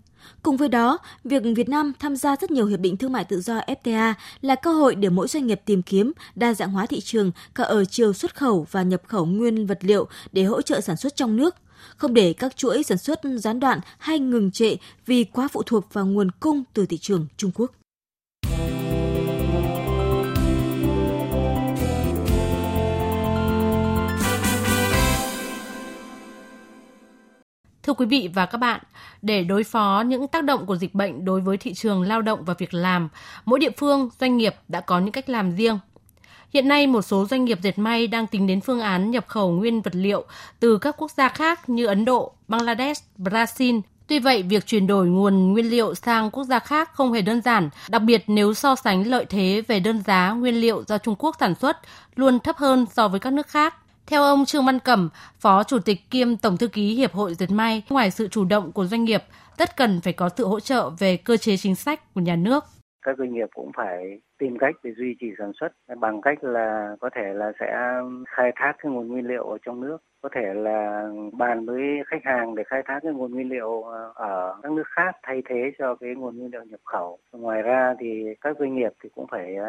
Cùng 0.43 0.57
với 0.57 0.69
đó, 0.69 0.97
việc 1.23 1.43
Việt 1.55 1.69
Nam 1.69 1.93
tham 1.99 2.15
gia 2.15 2.35
rất 2.35 2.51
nhiều 2.51 2.65
hiệp 2.65 2.79
định 2.79 2.97
thương 2.97 3.11
mại 3.11 3.23
tự 3.23 3.41
do 3.41 3.59
FTA 3.59 4.13
là 4.41 4.55
cơ 4.55 4.73
hội 4.73 4.95
để 4.95 5.09
mỗi 5.09 5.27
doanh 5.27 5.47
nghiệp 5.47 5.61
tìm 5.65 5.81
kiếm 5.81 6.11
đa 6.35 6.53
dạng 6.53 6.71
hóa 6.71 6.85
thị 6.85 6.99
trường 6.99 7.31
cả 7.55 7.63
ở 7.63 7.85
chiều 7.85 8.13
xuất 8.13 8.35
khẩu 8.35 8.67
và 8.71 8.83
nhập 8.83 9.01
khẩu 9.07 9.25
nguyên 9.25 9.67
vật 9.67 9.79
liệu 9.81 10.07
để 10.31 10.43
hỗ 10.43 10.61
trợ 10.61 10.81
sản 10.81 10.97
xuất 10.97 11.15
trong 11.15 11.35
nước, 11.35 11.55
không 11.97 12.13
để 12.13 12.33
các 12.33 12.57
chuỗi 12.57 12.83
sản 12.83 12.97
xuất 12.97 13.19
gián 13.37 13.59
đoạn 13.59 13.79
hay 13.97 14.19
ngừng 14.19 14.51
trệ 14.51 14.75
vì 15.05 15.23
quá 15.23 15.47
phụ 15.47 15.63
thuộc 15.63 15.93
vào 15.93 16.05
nguồn 16.05 16.31
cung 16.31 16.63
từ 16.73 16.85
thị 16.85 16.97
trường 16.97 17.27
Trung 17.37 17.51
Quốc. 17.55 17.71
Thưa 27.89 27.93
quý 27.93 28.05
vị 28.05 28.29
và 28.33 28.45
các 28.45 28.57
bạn, 28.57 28.81
để 29.21 29.43
đối 29.43 29.63
phó 29.63 30.03
những 30.07 30.27
tác 30.27 30.43
động 30.43 30.65
của 30.65 30.75
dịch 30.75 30.95
bệnh 30.95 31.25
đối 31.25 31.41
với 31.41 31.57
thị 31.57 31.73
trường 31.73 32.01
lao 32.01 32.21
động 32.21 32.45
và 32.45 32.53
việc 32.53 32.73
làm, 32.73 33.09
mỗi 33.45 33.59
địa 33.59 33.69
phương, 33.77 34.09
doanh 34.19 34.37
nghiệp 34.37 34.55
đã 34.67 34.81
có 34.81 34.99
những 34.99 35.11
cách 35.11 35.29
làm 35.29 35.51
riêng. 35.51 35.79
Hiện 36.53 36.67
nay, 36.67 36.87
một 36.87 37.01
số 37.01 37.25
doanh 37.25 37.45
nghiệp 37.45 37.59
dệt 37.61 37.79
may 37.79 38.07
đang 38.07 38.27
tính 38.27 38.47
đến 38.47 38.61
phương 38.61 38.79
án 38.79 39.11
nhập 39.11 39.27
khẩu 39.27 39.51
nguyên 39.51 39.81
vật 39.81 39.95
liệu 39.95 40.25
từ 40.59 40.77
các 40.77 40.95
quốc 40.97 41.11
gia 41.11 41.29
khác 41.29 41.69
như 41.69 41.85
Ấn 41.85 42.05
Độ, 42.05 42.31
Bangladesh, 42.47 43.03
Brazil. 43.17 43.81
Tuy 44.07 44.19
vậy, 44.19 44.43
việc 44.43 44.65
chuyển 44.65 44.87
đổi 44.87 45.07
nguồn 45.07 45.51
nguyên 45.51 45.69
liệu 45.69 45.95
sang 45.95 46.31
quốc 46.31 46.43
gia 46.43 46.59
khác 46.59 46.93
không 46.93 47.13
hề 47.13 47.21
đơn 47.21 47.41
giản, 47.41 47.69
đặc 47.89 48.01
biệt 48.01 48.23
nếu 48.27 48.53
so 48.53 48.75
sánh 48.75 49.07
lợi 49.07 49.25
thế 49.25 49.63
về 49.67 49.79
đơn 49.79 50.03
giá 50.07 50.31
nguyên 50.31 50.55
liệu 50.55 50.83
do 50.87 50.97
Trung 50.97 51.15
Quốc 51.19 51.35
sản 51.39 51.55
xuất 51.55 51.77
luôn 52.15 52.39
thấp 52.39 52.57
hơn 52.57 52.85
so 52.93 53.07
với 53.07 53.19
các 53.19 53.33
nước 53.33 53.47
khác. 53.47 53.75
Theo 54.09 54.23
ông 54.23 54.45
Trương 54.45 54.65
Văn 54.65 54.79
Cẩm, 54.79 55.09
Phó 55.39 55.63
Chủ 55.63 55.79
tịch 55.79 56.09
kiêm 56.09 56.37
Tổng 56.37 56.57
thư 56.57 56.67
ký 56.67 56.95
Hiệp 56.95 57.13
hội 57.13 57.33
Dệt 57.33 57.51
may, 57.51 57.83
ngoài 57.89 58.11
sự 58.11 58.27
chủ 58.27 58.45
động 58.45 58.71
của 58.71 58.85
doanh 58.85 59.03
nghiệp, 59.03 59.23
tất 59.57 59.77
cần 59.77 60.01
phải 60.01 60.13
có 60.13 60.29
sự 60.37 60.47
hỗ 60.47 60.59
trợ 60.59 60.89
về 60.89 61.17
cơ 61.17 61.37
chế 61.37 61.57
chính 61.57 61.75
sách 61.75 62.13
của 62.13 62.21
nhà 62.21 62.35
nước. 62.35 62.63
Các 63.01 63.17
doanh 63.17 63.33
nghiệp 63.33 63.47
cũng 63.53 63.71
phải 63.77 64.19
tìm 64.39 64.57
cách 64.57 64.75
để 64.83 64.91
duy 64.97 65.15
trì 65.19 65.27
sản 65.37 65.51
xuất 65.59 65.71
bằng 65.99 66.21
cách 66.21 66.43
là 66.43 66.95
có 66.99 67.09
thể 67.15 67.33
là 67.33 67.51
sẽ 67.59 67.99
khai 68.27 68.51
thác 68.55 68.73
cái 68.79 68.91
nguồn 68.91 69.07
nguyên 69.07 69.27
liệu 69.27 69.43
ở 69.43 69.57
trong 69.65 69.81
nước 69.81 69.97
có 70.21 70.29
thể 70.35 70.53
là 70.53 71.09
bàn 71.33 71.65
với 71.65 71.83
khách 72.07 72.23
hàng 72.23 72.55
để 72.55 72.63
khai 72.63 72.81
thác 72.85 72.99
cái 73.03 73.13
nguồn 73.13 73.31
nguyên 73.31 73.49
liệu 73.49 73.83
ờ, 73.83 74.11
ở 74.15 74.59
các 74.63 74.71
nước 74.71 74.87
khác 74.87 75.15
thay 75.23 75.41
thế 75.49 75.71
cho 75.79 75.95
cái 75.95 76.15
nguồn 76.15 76.37
nguyên 76.37 76.51
liệu 76.51 76.63
nhập 76.63 76.79
khẩu. 76.85 77.17
Ngoài 77.31 77.61
ra 77.61 77.95
thì 77.99 78.23
các 78.41 78.57
doanh 78.59 78.75
nghiệp 78.75 78.91
thì 79.03 79.09
cũng 79.15 79.27
phải 79.31 79.55
ờ, 79.55 79.67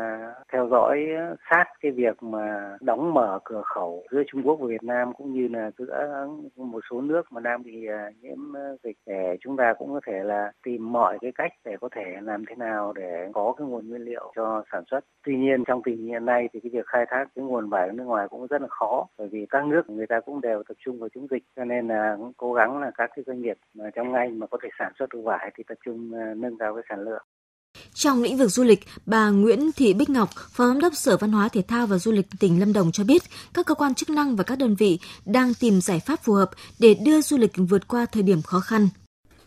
theo 0.53 0.69
dõi 0.71 1.07
sát 1.51 1.65
cái 1.81 1.93
việc 1.93 2.23
mà 2.23 2.77
đóng 2.81 3.15
mở 3.15 3.39
cửa 3.45 3.63
khẩu 3.63 4.03
giữa 4.11 4.23
Trung 4.27 4.43
Quốc 4.43 4.59
và 4.61 4.67
Việt 4.67 4.83
Nam 4.83 5.13
cũng 5.13 5.33
như 5.33 5.49
là 5.49 5.71
giữa 5.79 6.29
một 6.57 6.81
số 6.91 7.01
nước 7.01 7.33
mà 7.33 7.41
đang 7.41 7.63
bị 7.63 7.87
ờ, 7.87 7.99
nhiễm 8.21 8.39
dịch 8.85 8.97
để 9.07 9.37
chúng 9.41 9.57
ta 9.57 9.75
cũng 9.79 9.93
có 9.93 10.01
thể 10.07 10.23
là 10.25 10.53
tìm 10.63 10.93
mọi 10.93 11.19
cái 11.21 11.33
cách 11.35 11.53
để 11.65 11.77
có 11.81 11.89
thể 11.97 12.05
làm 12.23 12.45
thế 12.47 12.55
nào 12.55 12.93
để 12.93 13.29
có 13.33 13.55
cái 13.57 13.67
nguồn 13.67 13.89
nguyên 13.89 14.03
liệu 14.03 14.33
cho 14.37 14.60
sản 14.73 14.85
xuất. 14.91 15.01
Tuy 15.27 15.37
nhiên 15.37 15.65
trong 15.67 15.83
tình 15.85 15.97
hình 15.97 16.07
hiện 16.07 16.25
nay 16.25 16.49
thì 16.53 16.61
cái 16.61 16.71
việc 16.73 16.87
khai 16.87 17.05
thác 17.11 17.25
cái 17.35 17.45
nguồn 17.45 17.69
vải 17.69 17.87
ở 17.89 17.93
nước 17.93 18.05
ngoài 18.05 18.27
cũng 18.31 18.47
rất 18.47 18.63
là 18.63 18.69
khó 18.71 19.07
bởi 19.19 19.29
vì 19.29 19.47
các 19.51 19.65
nước 19.65 19.91
người 19.91 20.07
ta 20.07 20.21
cũng 20.21 20.41
đều 20.41 20.63
tập 20.69 20.77
trung 20.85 20.99
vào 20.99 21.09
chống 21.15 21.27
dịch 21.31 21.43
cho 21.57 21.65
nên 21.65 21.89
là 21.89 22.15
cũng 22.19 22.33
cố 22.37 22.53
gắng 22.53 22.79
là 22.79 22.91
các 22.95 23.11
cái 23.17 23.23
doanh 23.27 23.43
nghiệp 23.43 23.59
mà 23.75 23.85
trong 23.95 24.13
ngành 24.13 24.39
mà 24.39 24.47
có 24.47 24.59
thể 24.63 24.69
sản 24.79 24.93
xuất 24.99 25.09
được 25.15 25.21
vải 25.25 25.51
thì 25.57 25.65
tập 25.69 25.79
trung 25.85 26.13
ờ, 26.13 26.35
nâng 26.35 26.59
cao 26.59 26.75
cái 26.75 26.85
sản 26.89 27.01
lượng. 27.01 27.23
Trong 27.95 28.23
lĩnh 28.23 28.37
vực 28.37 28.51
du 28.51 28.65
lịch, 28.65 28.81
bà 29.07 29.31
Nguyễn 29.31 29.73
Thị 29.77 29.95
Bích 29.95 30.11
Ngọc, 30.11 30.29
Phó 30.51 30.67
Giám 30.67 30.81
đốc 30.81 30.95
Sở 30.95 31.17
Văn 31.17 31.33
hóa 31.33 31.49
Thể 31.49 31.63
thao 31.69 31.87
và 31.87 31.99
Du 31.99 32.13
lịch 32.13 32.27
tỉnh 32.41 32.61
Lâm 32.61 32.73
Đồng 32.73 32.93
cho 32.93 33.05
biết, 33.05 33.23
các 33.55 33.67
cơ 33.67 33.75
quan 33.75 33.95
chức 33.95 34.11
năng 34.11 34.37
và 34.37 34.45
các 34.45 34.59
đơn 34.59 34.75
vị 34.79 34.99
đang 35.27 35.53
tìm 35.61 35.81
giải 35.81 36.01
pháp 36.07 36.17
phù 36.23 36.33
hợp 36.33 36.51
để 36.81 36.95
đưa 37.05 37.21
du 37.21 37.37
lịch 37.39 37.53
vượt 37.57 37.89
qua 37.89 38.07
thời 38.13 38.23
điểm 38.23 38.43
khó 38.43 38.61
khăn. 38.61 38.89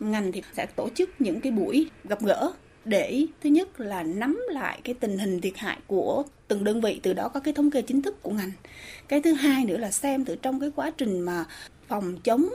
Ngành 0.00 0.32
thì 0.32 0.42
sẽ 0.52 0.66
tổ 0.66 0.88
chức 0.94 1.10
những 1.18 1.40
cái 1.40 1.52
buổi 1.52 1.90
gặp 2.04 2.18
gỡ 2.20 2.52
để 2.84 3.26
thứ 3.42 3.50
nhất 3.50 3.80
là 3.80 4.02
nắm 4.02 4.42
lại 4.50 4.80
cái 4.84 4.94
tình 4.94 5.18
hình 5.18 5.40
thiệt 5.40 5.56
hại 5.56 5.78
của 5.86 6.22
từng 6.48 6.64
đơn 6.64 6.80
vị, 6.80 7.00
từ 7.02 7.12
đó 7.12 7.28
có 7.28 7.40
cái 7.40 7.54
thống 7.54 7.70
kê 7.70 7.82
chính 7.82 8.02
thức 8.02 8.22
của 8.22 8.30
ngành. 8.30 8.50
Cái 9.08 9.22
thứ 9.22 9.32
hai 9.32 9.64
nữa 9.64 9.76
là 9.76 9.90
xem 9.90 10.24
từ 10.24 10.36
trong 10.36 10.60
cái 10.60 10.70
quá 10.76 10.90
trình 10.90 11.20
mà 11.20 11.44
phòng 11.88 12.16
chống 12.24 12.48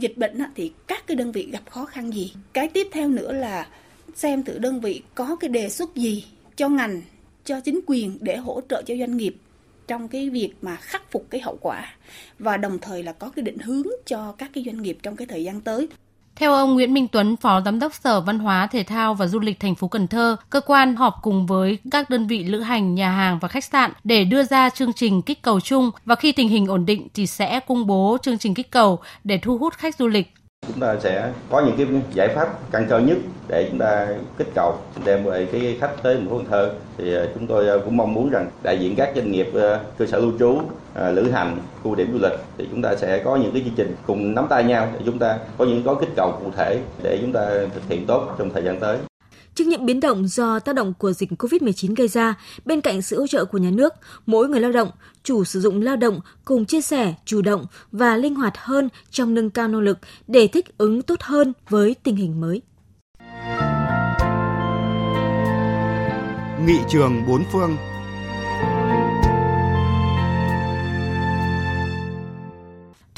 dịch 0.00 0.16
bệnh 0.16 0.38
thì 0.54 0.72
các 0.86 1.06
cái 1.06 1.16
đơn 1.16 1.32
vị 1.32 1.48
gặp 1.52 1.70
khó 1.70 1.84
khăn 1.84 2.14
gì. 2.14 2.32
Cái 2.52 2.68
tiếp 2.68 2.86
theo 2.92 3.08
nữa 3.08 3.32
là 3.32 3.68
xem 4.14 4.42
từ 4.42 4.58
đơn 4.58 4.80
vị 4.80 5.02
có 5.14 5.36
cái 5.36 5.48
đề 5.48 5.68
xuất 5.68 5.94
gì 5.94 6.24
cho 6.56 6.68
ngành, 6.68 7.02
cho 7.44 7.60
chính 7.60 7.80
quyền 7.86 8.18
để 8.20 8.36
hỗ 8.36 8.60
trợ 8.68 8.82
cho 8.86 8.94
doanh 8.96 9.16
nghiệp 9.16 9.36
trong 9.86 10.08
cái 10.08 10.30
việc 10.30 10.50
mà 10.62 10.76
khắc 10.76 11.10
phục 11.10 11.26
cái 11.30 11.40
hậu 11.40 11.58
quả, 11.60 11.96
và 12.38 12.56
đồng 12.56 12.78
thời 12.78 13.02
là 13.02 13.12
có 13.12 13.30
cái 13.30 13.42
định 13.42 13.58
hướng 13.58 13.86
cho 14.06 14.34
các 14.38 14.50
cái 14.54 14.64
doanh 14.64 14.82
nghiệp 14.82 14.98
trong 15.02 15.16
cái 15.16 15.26
thời 15.26 15.44
gian 15.44 15.60
tới 15.60 15.88
theo 16.38 16.52
ông 16.52 16.74
Nguyễn 16.74 16.94
Minh 16.94 17.08
Tuấn, 17.08 17.36
Phó 17.36 17.60
Giám 17.64 17.78
đốc 17.78 17.94
Sở 17.94 18.20
Văn 18.20 18.38
hóa, 18.38 18.66
Thể 18.66 18.82
thao 18.82 19.14
và 19.14 19.26
Du 19.26 19.38
lịch 19.38 19.60
thành 19.60 19.74
phố 19.74 19.88
Cần 19.88 20.06
Thơ, 20.06 20.36
cơ 20.50 20.60
quan 20.60 20.96
họp 20.96 21.14
cùng 21.22 21.46
với 21.46 21.78
các 21.90 22.10
đơn 22.10 22.26
vị 22.26 22.44
lữ 22.44 22.60
hành, 22.60 22.94
nhà 22.94 23.10
hàng 23.10 23.38
và 23.38 23.48
khách 23.48 23.64
sạn 23.64 23.92
để 24.04 24.24
đưa 24.24 24.44
ra 24.44 24.70
chương 24.70 24.92
trình 24.92 25.22
kích 25.22 25.42
cầu 25.42 25.60
chung 25.60 25.90
và 26.04 26.14
khi 26.14 26.32
tình 26.32 26.48
hình 26.48 26.66
ổn 26.66 26.86
định 26.86 27.08
thì 27.14 27.26
sẽ 27.26 27.60
công 27.60 27.86
bố 27.86 28.18
chương 28.22 28.38
trình 28.38 28.54
kích 28.54 28.70
cầu 28.70 28.98
để 29.24 29.38
thu 29.38 29.58
hút 29.58 29.74
khách 29.74 29.96
du 29.96 30.06
lịch. 30.06 30.34
Chúng 30.68 30.80
ta 30.80 30.96
sẽ 31.00 31.32
có 31.50 31.60
những 31.60 31.76
cái 31.76 31.86
giải 32.12 32.28
pháp 32.28 32.70
căn 32.70 32.86
cơ 32.88 32.98
nhất 32.98 33.16
để 33.48 33.68
chúng 33.70 33.78
ta 33.78 34.06
kích 34.38 34.48
cầu 34.54 34.74
đem 35.04 35.24
về 35.24 35.46
cái 35.52 35.76
khách 35.80 36.02
tới 36.02 36.14
thành 36.14 36.28
phố 36.28 36.36
Cần 36.36 36.46
Thơ 36.50 36.70
thì 36.98 37.16
à, 37.16 37.22
chúng 37.34 37.46
tôi 37.46 37.68
à, 37.68 37.74
cũng 37.84 37.96
mong 37.96 38.14
muốn 38.14 38.30
rằng 38.30 38.50
đại 38.62 38.78
diện 38.80 38.94
các 38.96 39.12
doanh 39.16 39.32
nghiệp 39.32 39.48
à, 39.54 39.80
cơ 39.98 40.06
sở 40.06 40.18
lưu 40.18 40.32
trú 40.38 40.58
lữ 41.10 41.30
hành, 41.30 41.56
khu 41.82 41.94
điểm 41.94 42.12
du 42.12 42.18
lịch 42.22 42.38
thì 42.58 42.68
chúng 42.70 42.82
ta 42.82 42.96
sẽ 42.96 43.22
có 43.24 43.36
những 43.36 43.52
cái 43.52 43.62
chương 43.64 43.74
trình 43.76 43.96
cùng 44.06 44.34
nắm 44.34 44.46
tay 44.50 44.64
nhau 44.64 44.88
để 44.94 45.00
chúng 45.06 45.18
ta 45.18 45.38
có 45.58 45.64
những 45.64 45.82
gói 45.82 45.96
kích 46.00 46.10
cầu 46.16 46.32
cụ 46.44 46.50
thể 46.56 46.78
để 47.02 47.18
chúng 47.20 47.32
ta 47.32 47.46
thực 47.74 47.82
hiện 47.88 48.06
tốt 48.06 48.34
trong 48.38 48.50
thời 48.50 48.62
gian 48.62 48.80
tới. 48.80 48.96
Trước 49.58 49.66
những 49.66 49.86
biến 49.86 50.00
động 50.00 50.28
do 50.28 50.58
tác 50.58 50.74
động 50.74 50.94
của 50.98 51.12
dịch 51.12 51.30
COVID-19 51.30 51.94
gây 51.94 52.08
ra, 52.08 52.34
bên 52.64 52.80
cạnh 52.80 53.02
sự 53.02 53.20
hỗ 53.20 53.26
trợ 53.26 53.44
của 53.44 53.58
nhà 53.58 53.70
nước, 53.70 53.92
mỗi 54.26 54.48
người 54.48 54.60
lao 54.60 54.72
động, 54.72 54.90
chủ 55.22 55.44
sử 55.44 55.60
dụng 55.60 55.82
lao 55.82 55.96
động 55.96 56.20
cùng 56.44 56.64
chia 56.64 56.80
sẻ, 56.80 57.14
chủ 57.24 57.42
động 57.42 57.66
và 57.92 58.16
linh 58.16 58.34
hoạt 58.34 58.52
hơn 58.56 58.88
trong 59.10 59.34
nâng 59.34 59.50
cao 59.50 59.68
năng 59.68 59.80
lực 59.80 59.98
để 60.26 60.46
thích 60.46 60.78
ứng 60.78 61.02
tốt 61.02 61.20
hơn 61.20 61.52
với 61.68 61.96
tình 62.02 62.16
hình 62.16 62.40
mới. 62.40 62.62
Nghị 66.66 66.78
trường 66.88 67.26
bốn 67.28 67.44
phương 67.52 67.76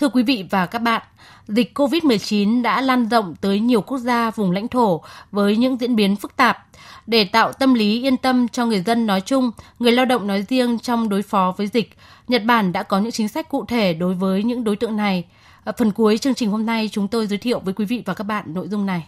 Thưa 0.01 0.09
quý 0.09 0.23
vị 0.23 0.45
và 0.51 0.67
các 0.67 0.79
bạn, 0.79 1.03
dịch 1.47 1.79
COVID-19 1.79 2.63
đã 2.63 2.81
lan 2.81 3.09
rộng 3.09 3.35
tới 3.41 3.61
nhiều 3.61 3.81
quốc 3.81 3.99
gia 3.99 4.31
vùng 4.31 4.51
lãnh 4.51 4.69
thổ 4.69 5.03
với 5.33 5.57
những 5.57 5.77
diễn 5.81 5.97
biến 5.97 6.17
phức 6.17 6.37
tạp. 6.37 6.67
Để 7.07 7.25
tạo 7.25 7.53
tâm 7.53 7.75
lý 7.75 8.03
yên 8.03 8.17
tâm 8.17 8.49
cho 8.49 8.67
người 8.67 8.81
dân 8.81 9.07
nói 9.07 9.21
chung, 9.21 9.51
người 9.79 9.93
lao 9.93 10.05
động 10.05 10.27
nói 10.27 10.45
riêng 10.49 10.79
trong 10.79 11.09
đối 11.09 11.23
phó 11.23 11.55
với 11.57 11.67
dịch, 11.67 11.97
Nhật 12.29 12.45
Bản 12.45 12.73
đã 12.73 12.83
có 12.83 12.99
những 12.99 13.13
chính 13.13 13.29
sách 13.29 13.49
cụ 13.49 13.65
thể 13.65 13.95
đối 13.95 14.15
với 14.15 14.43
những 14.43 14.65
đối 14.65 14.77
tượng 14.77 14.97
này. 14.97 15.25
Ở 15.65 15.73
phần 15.79 15.91
cuối 15.91 16.19
chương 16.19 16.35
trình 16.35 16.51
hôm 16.51 16.67
nay 16.67 16.89
chúng 16.93 17.09
tôi 17.09 17.27
giới 17.27 17.39
thiệu 17.39 17.61
với 17.61 17.75
quý 17.75 17.85
vị 17.85 18.03
và 18.07 18.15
các 18.15 18.25
bạn 18.25 18.45
nội 18.55 18.69
dung 18.69 18.87
này 18.87 19.07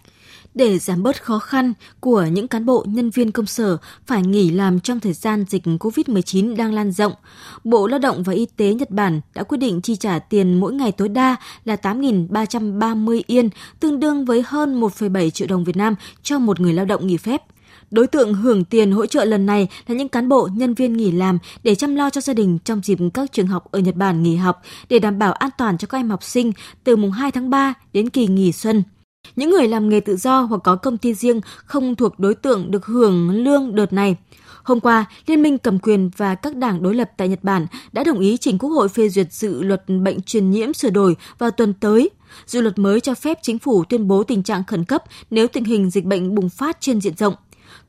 để 0.55 0.79
giảm 0.79 1.03
bớt 1.03 1.23
khó 1.23 1.38
khăn 1.38 1.73
của 2.01 2.25
những 2.33 2.49
cán 2.49 2.67
bộ 2.67 2.85
nhân 2.88 3.11
viên 3.11 3.31
công 3.31 3.47
sở 3.47 3.77
phải 4.07 4.23
nghỉ 4.23 4.51
làm 4.51 4.81
trong 4.81 5.01
thời 5.01 5.12
gian 5.12 5.45
dịch 5.49 5.62
COVID-19 5.65 6.57
đang 6.57 6.73
lan 6.73 6.93
rộng, 6.93 7.12
Bộ 7.65 7.87
Lao 7.87 7.99
động 7.99 8.23
và 8.23 8.33
Y 8.33 8.47
tế 8.47 8.75
Nhật 8.75 8.91
Bản 8.91 9.21
đã 9.35 9.43
quyết 9.43 9.59
định 9.59 9.81
chi 9.81 9.97
trả 9.97 10.19
tiền 10.19 10.61
mỗi 10.61 10.73
ngày 10.73 10.93
tối 10.93 11.09
đa 11.09 11.37
là 11.65 11.77
8.330 11.77 13.23
yên, 13.27 13.49
tương 13.81 14.01
đương 14.01 14.25
với 14.25 14.43
hơn 14.47 14.81
1,7 14.81 15.31
triệu 15.31 15.49
đồng 15.49 15.65
Việt 15.65 15.77
Nam 15.77 15.95
cho 16.23 16.38
một 16.38 16.61
người 16.61 16.73
lao 16.73 16.85
động 16.85 17.07
nghỉ 17.07 17.17
phép. 17.17 17.43
Đối 17.91 18.07
tượng 18.07 18.35
hưởng 18.35 18.65
tiền 18.65 18.93
hỗ 18.93 19.07
trợ 19.07 19.25
lần 19.25 19.47
này 19.47 19.69
là 19.87 19.95
những 19.95 20.09
cán 20.09 20.29
bộ, 20.29 20.49
nhân 20.53 20.75
viên 20.75 20.93
nghỉ 20.93 21.11
làm 21.11 21.38
để 21.62 21.75
chăm 21.75 21.97
lo 21.97 22.11
cho 22.11 22.21
gia 22.21 22.35
đình 22.35 22.59
trong 22.65 22.81
dịp 22.85 22.99
các 23.15 23.33
trường 23.33 23.47
học 23.47 23.65
ở 23.71 23.79
Nhật 23.79 23.95
Bản 23.95 24.23
nghỉ 24.23 24.37
học 24.37 24.62
để 24.88 24.99
đảm 24.99 25.19
bảo 25.19 25.33
an 25.33 25.51
toàn 25.59 25.79
cho 25.79 25.87
các 25.87 25.99
em 25.99 26.11
học 26.11 26.23
sinh 26.23 26.53
từ 26.85 26.97
mùng 26.97 27.11
2 27.11 27.31
tháng 27.31 27.51
3 27.51 27.75
đến 27.93 28.11
kỳ 28.11 28.27
nghỉ 28.27 28.53
xuân. 28.53 28.83
Những 29.37 29.51
người 29.51 29.69
làm 29.69 29.89
nghề 29.89 30.01
tự 30.01 30.17
do 30.17 30.41
hoặc 30.41 30.61
có 30.65 30.77
công 30.77 30.99
ty 30.99 31.15
riêng 31.15 31.41
không 31.65 31.95
thuộc 31.95 32.19
đối 32.19 32.35
tượng 32.35 32.71
được 32.71 32.87
hưởng 32.87 33.31
lương 33.31 33.75
đợt 33.75 33.93
này. 33.93 34.17
Hôm 34.63 34.81
qua, 34.81 35.05
Liên 35.27 35.43
minh 35.43 35.59
cầm 35.59 35.79
quyền 35.79 36.11
và 36.17 36.35
các 36.35 36.57
đảng 36.57 36.83
đối 36.83 36.95
lập 36.95 37.11
tại 37.17 37.29
Nhật 37.29 37.45
Bản 37.45 37.67
đã 37.93 38.05
đồng 38.05 38.19
ý 38.19 38.37
trình 38.37 38.59
Quốc 38.59 38.71
hội 38.71 38.89
phê 38.89 39.09
duyệt 39.09 39.33
dự 39.33 39.63
luật 39.63 39.83
bệnh 39.89 40.21
truyền 40.21 40.51
nhiễm 40.51 40.73
sửa 40.73 40.91
đổi 40.91 41.17
vào 41.39 41.51
tuần 41.51 41.75
tới. 41.75 42.11
Dự 42.47 42.61
luật 42.61 42.79
mới 42.79 43.01
cho 43.01 43.15
phép 43.15 43.39
chính 43.43 43.59
phủ 43.59 43.85
tuyên 43.85 44.09
bố 44.09 44.23
tình 44.23 44.43
trạng 44.43 44.65
khẩn 44.65 44.85
cấp 44.85 45.03
nếu 45.31 45.49
tình 45.49 45.65
hình 45.65 45.91
dịch 45.91 46.05
bệnh 46.05 46.35
bùng 46.35 46.49
phát 46.49 46.81
trên 46.81 47.01
diện 47.01 47.17
rộng. 47.17 47.35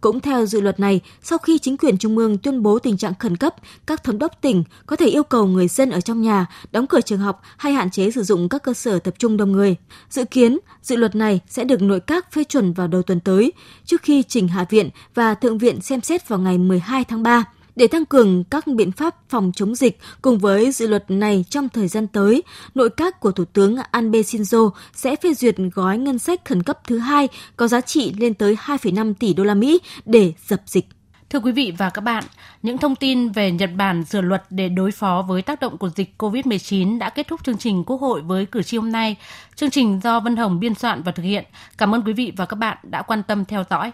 Cũng 0.04 0.20
theo 0.20 0.46
dự 0.46 0.62
luật 0.62 0.80
này, 0.80 1.02
sau 1.22 1.38
khi 1.38 1.58
chính 1.58 1.78
quyền 1.78 1.98
trung 1.98 2.18
ương 2.18 2.38
tuyên 2.38 2.64
bố 2.64 2.80
tình 2.80 2.98
trạng 2.98 3.14
khẩn 3.20 3.38
cấp, 3.38 3.56
các 3.86 4.04
thống 4.04 4.20
đốc 4.20 4.42
tỉnh 4.42 4.64
có 4.86 4.96
thể 4.96 5.08
yêu 5.08 5.24
cầu 5.24 5.48
người 5.48 5.68
dân 5.68 5.90
ở 5.90 6.02
trong 6.02 6.22
nhà 6.22 6.46
đóng 6.72 6.88
cửa 6.88 7.02
trường 7.02 7.20
học 7.20 7.42
hay 7.58 7.74
hạn 7.74 7.92
chế 7.92 8.12
sử 8.12 8.24
dụng 8.24 8.50
các 8.50 8.64
cơ 8.64 8.74
sở 8.74 9.00
tập 9.00 9.14
trung 9.18 9.38
đông 9.38 9.52
người. 9.52 9.76
Dự 10.10 10.26
kiến, 10.26 10.60
dự 10.82 10.96
luật 10.96 11.16
này 11.16 11.40
sẽ 11.48 11.64
được 11.64 11.82
nội 11.82 12.00
các 12.00 12.32
phê 12.32 12.44
chuẩn 12.44 12.74
vào 12.74 12.88
đầu 12.88 13.02
tuần 13.02 13.20
tới, 13.20 13.52
trước 13.86 14.02
khi 14.02 14.24
trình 14.24 14.48
Hạ 14.48 14.66
viện 14.70 14.90
và 15.16 15.34
Thượng 15.34 15.58
viện 15.58 15.82
xem 15.82 16.02
xét 16.02 16.28
vào 16.28 16.40
ngày 16.40 16.58
12 16.58 17.04
tháng 17.04 17.24
3 17.24 17.46
để 17.76 17.88
tăng 17.88 18.06
cường 18.06 18.44
các 18.44 18.68
biện 18.68 18.92
pháp 18.92 19.16
phòng 19.30 19.52
chống 19.56 19.76
dịch 19.76 20.00
cùng 20.22 20.38
với 20.38 20.72
dự 20.72 20.88
luật 20.88 21.12
này 21.12 21.46
trong 21.50 21.70
thời 21.70 21.88
gian 21.88 22.08
tới, 22.08 22.44
nội 22.76 22.90
các 22.90 23.20
của 23.20 23.32
Thủ 23.32 23.46
tướng 23.46 23.76
Anbe 23.92 24.20
Shinzo 24.20 24.70
sẽ 24.94 25.16
phê 25.16 25.34
duyệt 25.34 25.56
gói 25.74 25.98
ngân 25.98 26.20
sách 26.20 26.46
khẩn 26.46 26.64
cấp 26.64 26.80
thứ 26.88 26.98
hai 26.98 27.28
có 27.58 27.68
giá 27.68 27.82
trị 27.82 28.14
lên 28.18 28.34
tới 28.34 28.58
2,5 28.66 29.14
tỷ 29.14 29.34
đô 29.34 29.44
la 29.44 29.54
Mỹ 29.54 29.80
để 30.06 30.34
dập 30.48 30.62
dịch. 30.66 30.86
Thưa 31.34 31.40
quý 31.40 31.52
vị 31.52 31.74
và 31.78 31.90
các 31.90 32.02
bạn, 32.02 32.24
những 32.64 32.78
thông 32.78 32.96
tin 32.96 33.30
về 33.30 33.52
Nhật 33.52 33.70
Bản 33.76 34.06
sửa 34.06 34.22
luật 34.22 34.44
để 34.50 34.70
đối 34.70 34.92
phó 34.92 35.26
với 35.28 35.42
tác 35.42 35.60
động 35.60 35.78
của 35.78 35.90
dịch 35.90 36.14
COVID-19 36.18 37.00
đã 37.00 37.10
kết 37.10 37.28
thúc 37.28 37.44
chương 37.44 37.58
trình 37.58 37.84
Quốc 37.84 38.02
hội 38.02 38.22
với 38.22 38.46
cử 38.46 38.64
tri 38.64 38.78
hôm 38.78 38.92
nay. 38.92 39.16
Chương 39.56 39.70
trình 39.70 40.00
do 40.04 40.20
Vân 40.20 40.36
Hồng 40.36 40.60
biên 40.60 40.76
soạn 40.76 41.04
và 41.04 41.12
thực 41.12 41.24
hiện. 41.24 41.46
Cảm 41.78 41.96
ơn 41.96 42.02
quý 42.02 42.14
vị 42.14 42.34
và 42.38 42.46
các 42.46 42.56
bạn 42.56 42.78
đã 42.84 43.02
quan 43.02 43.24
tâm 43.24 43.46
theo 43.46 43.64
dõi. 43.70 43.92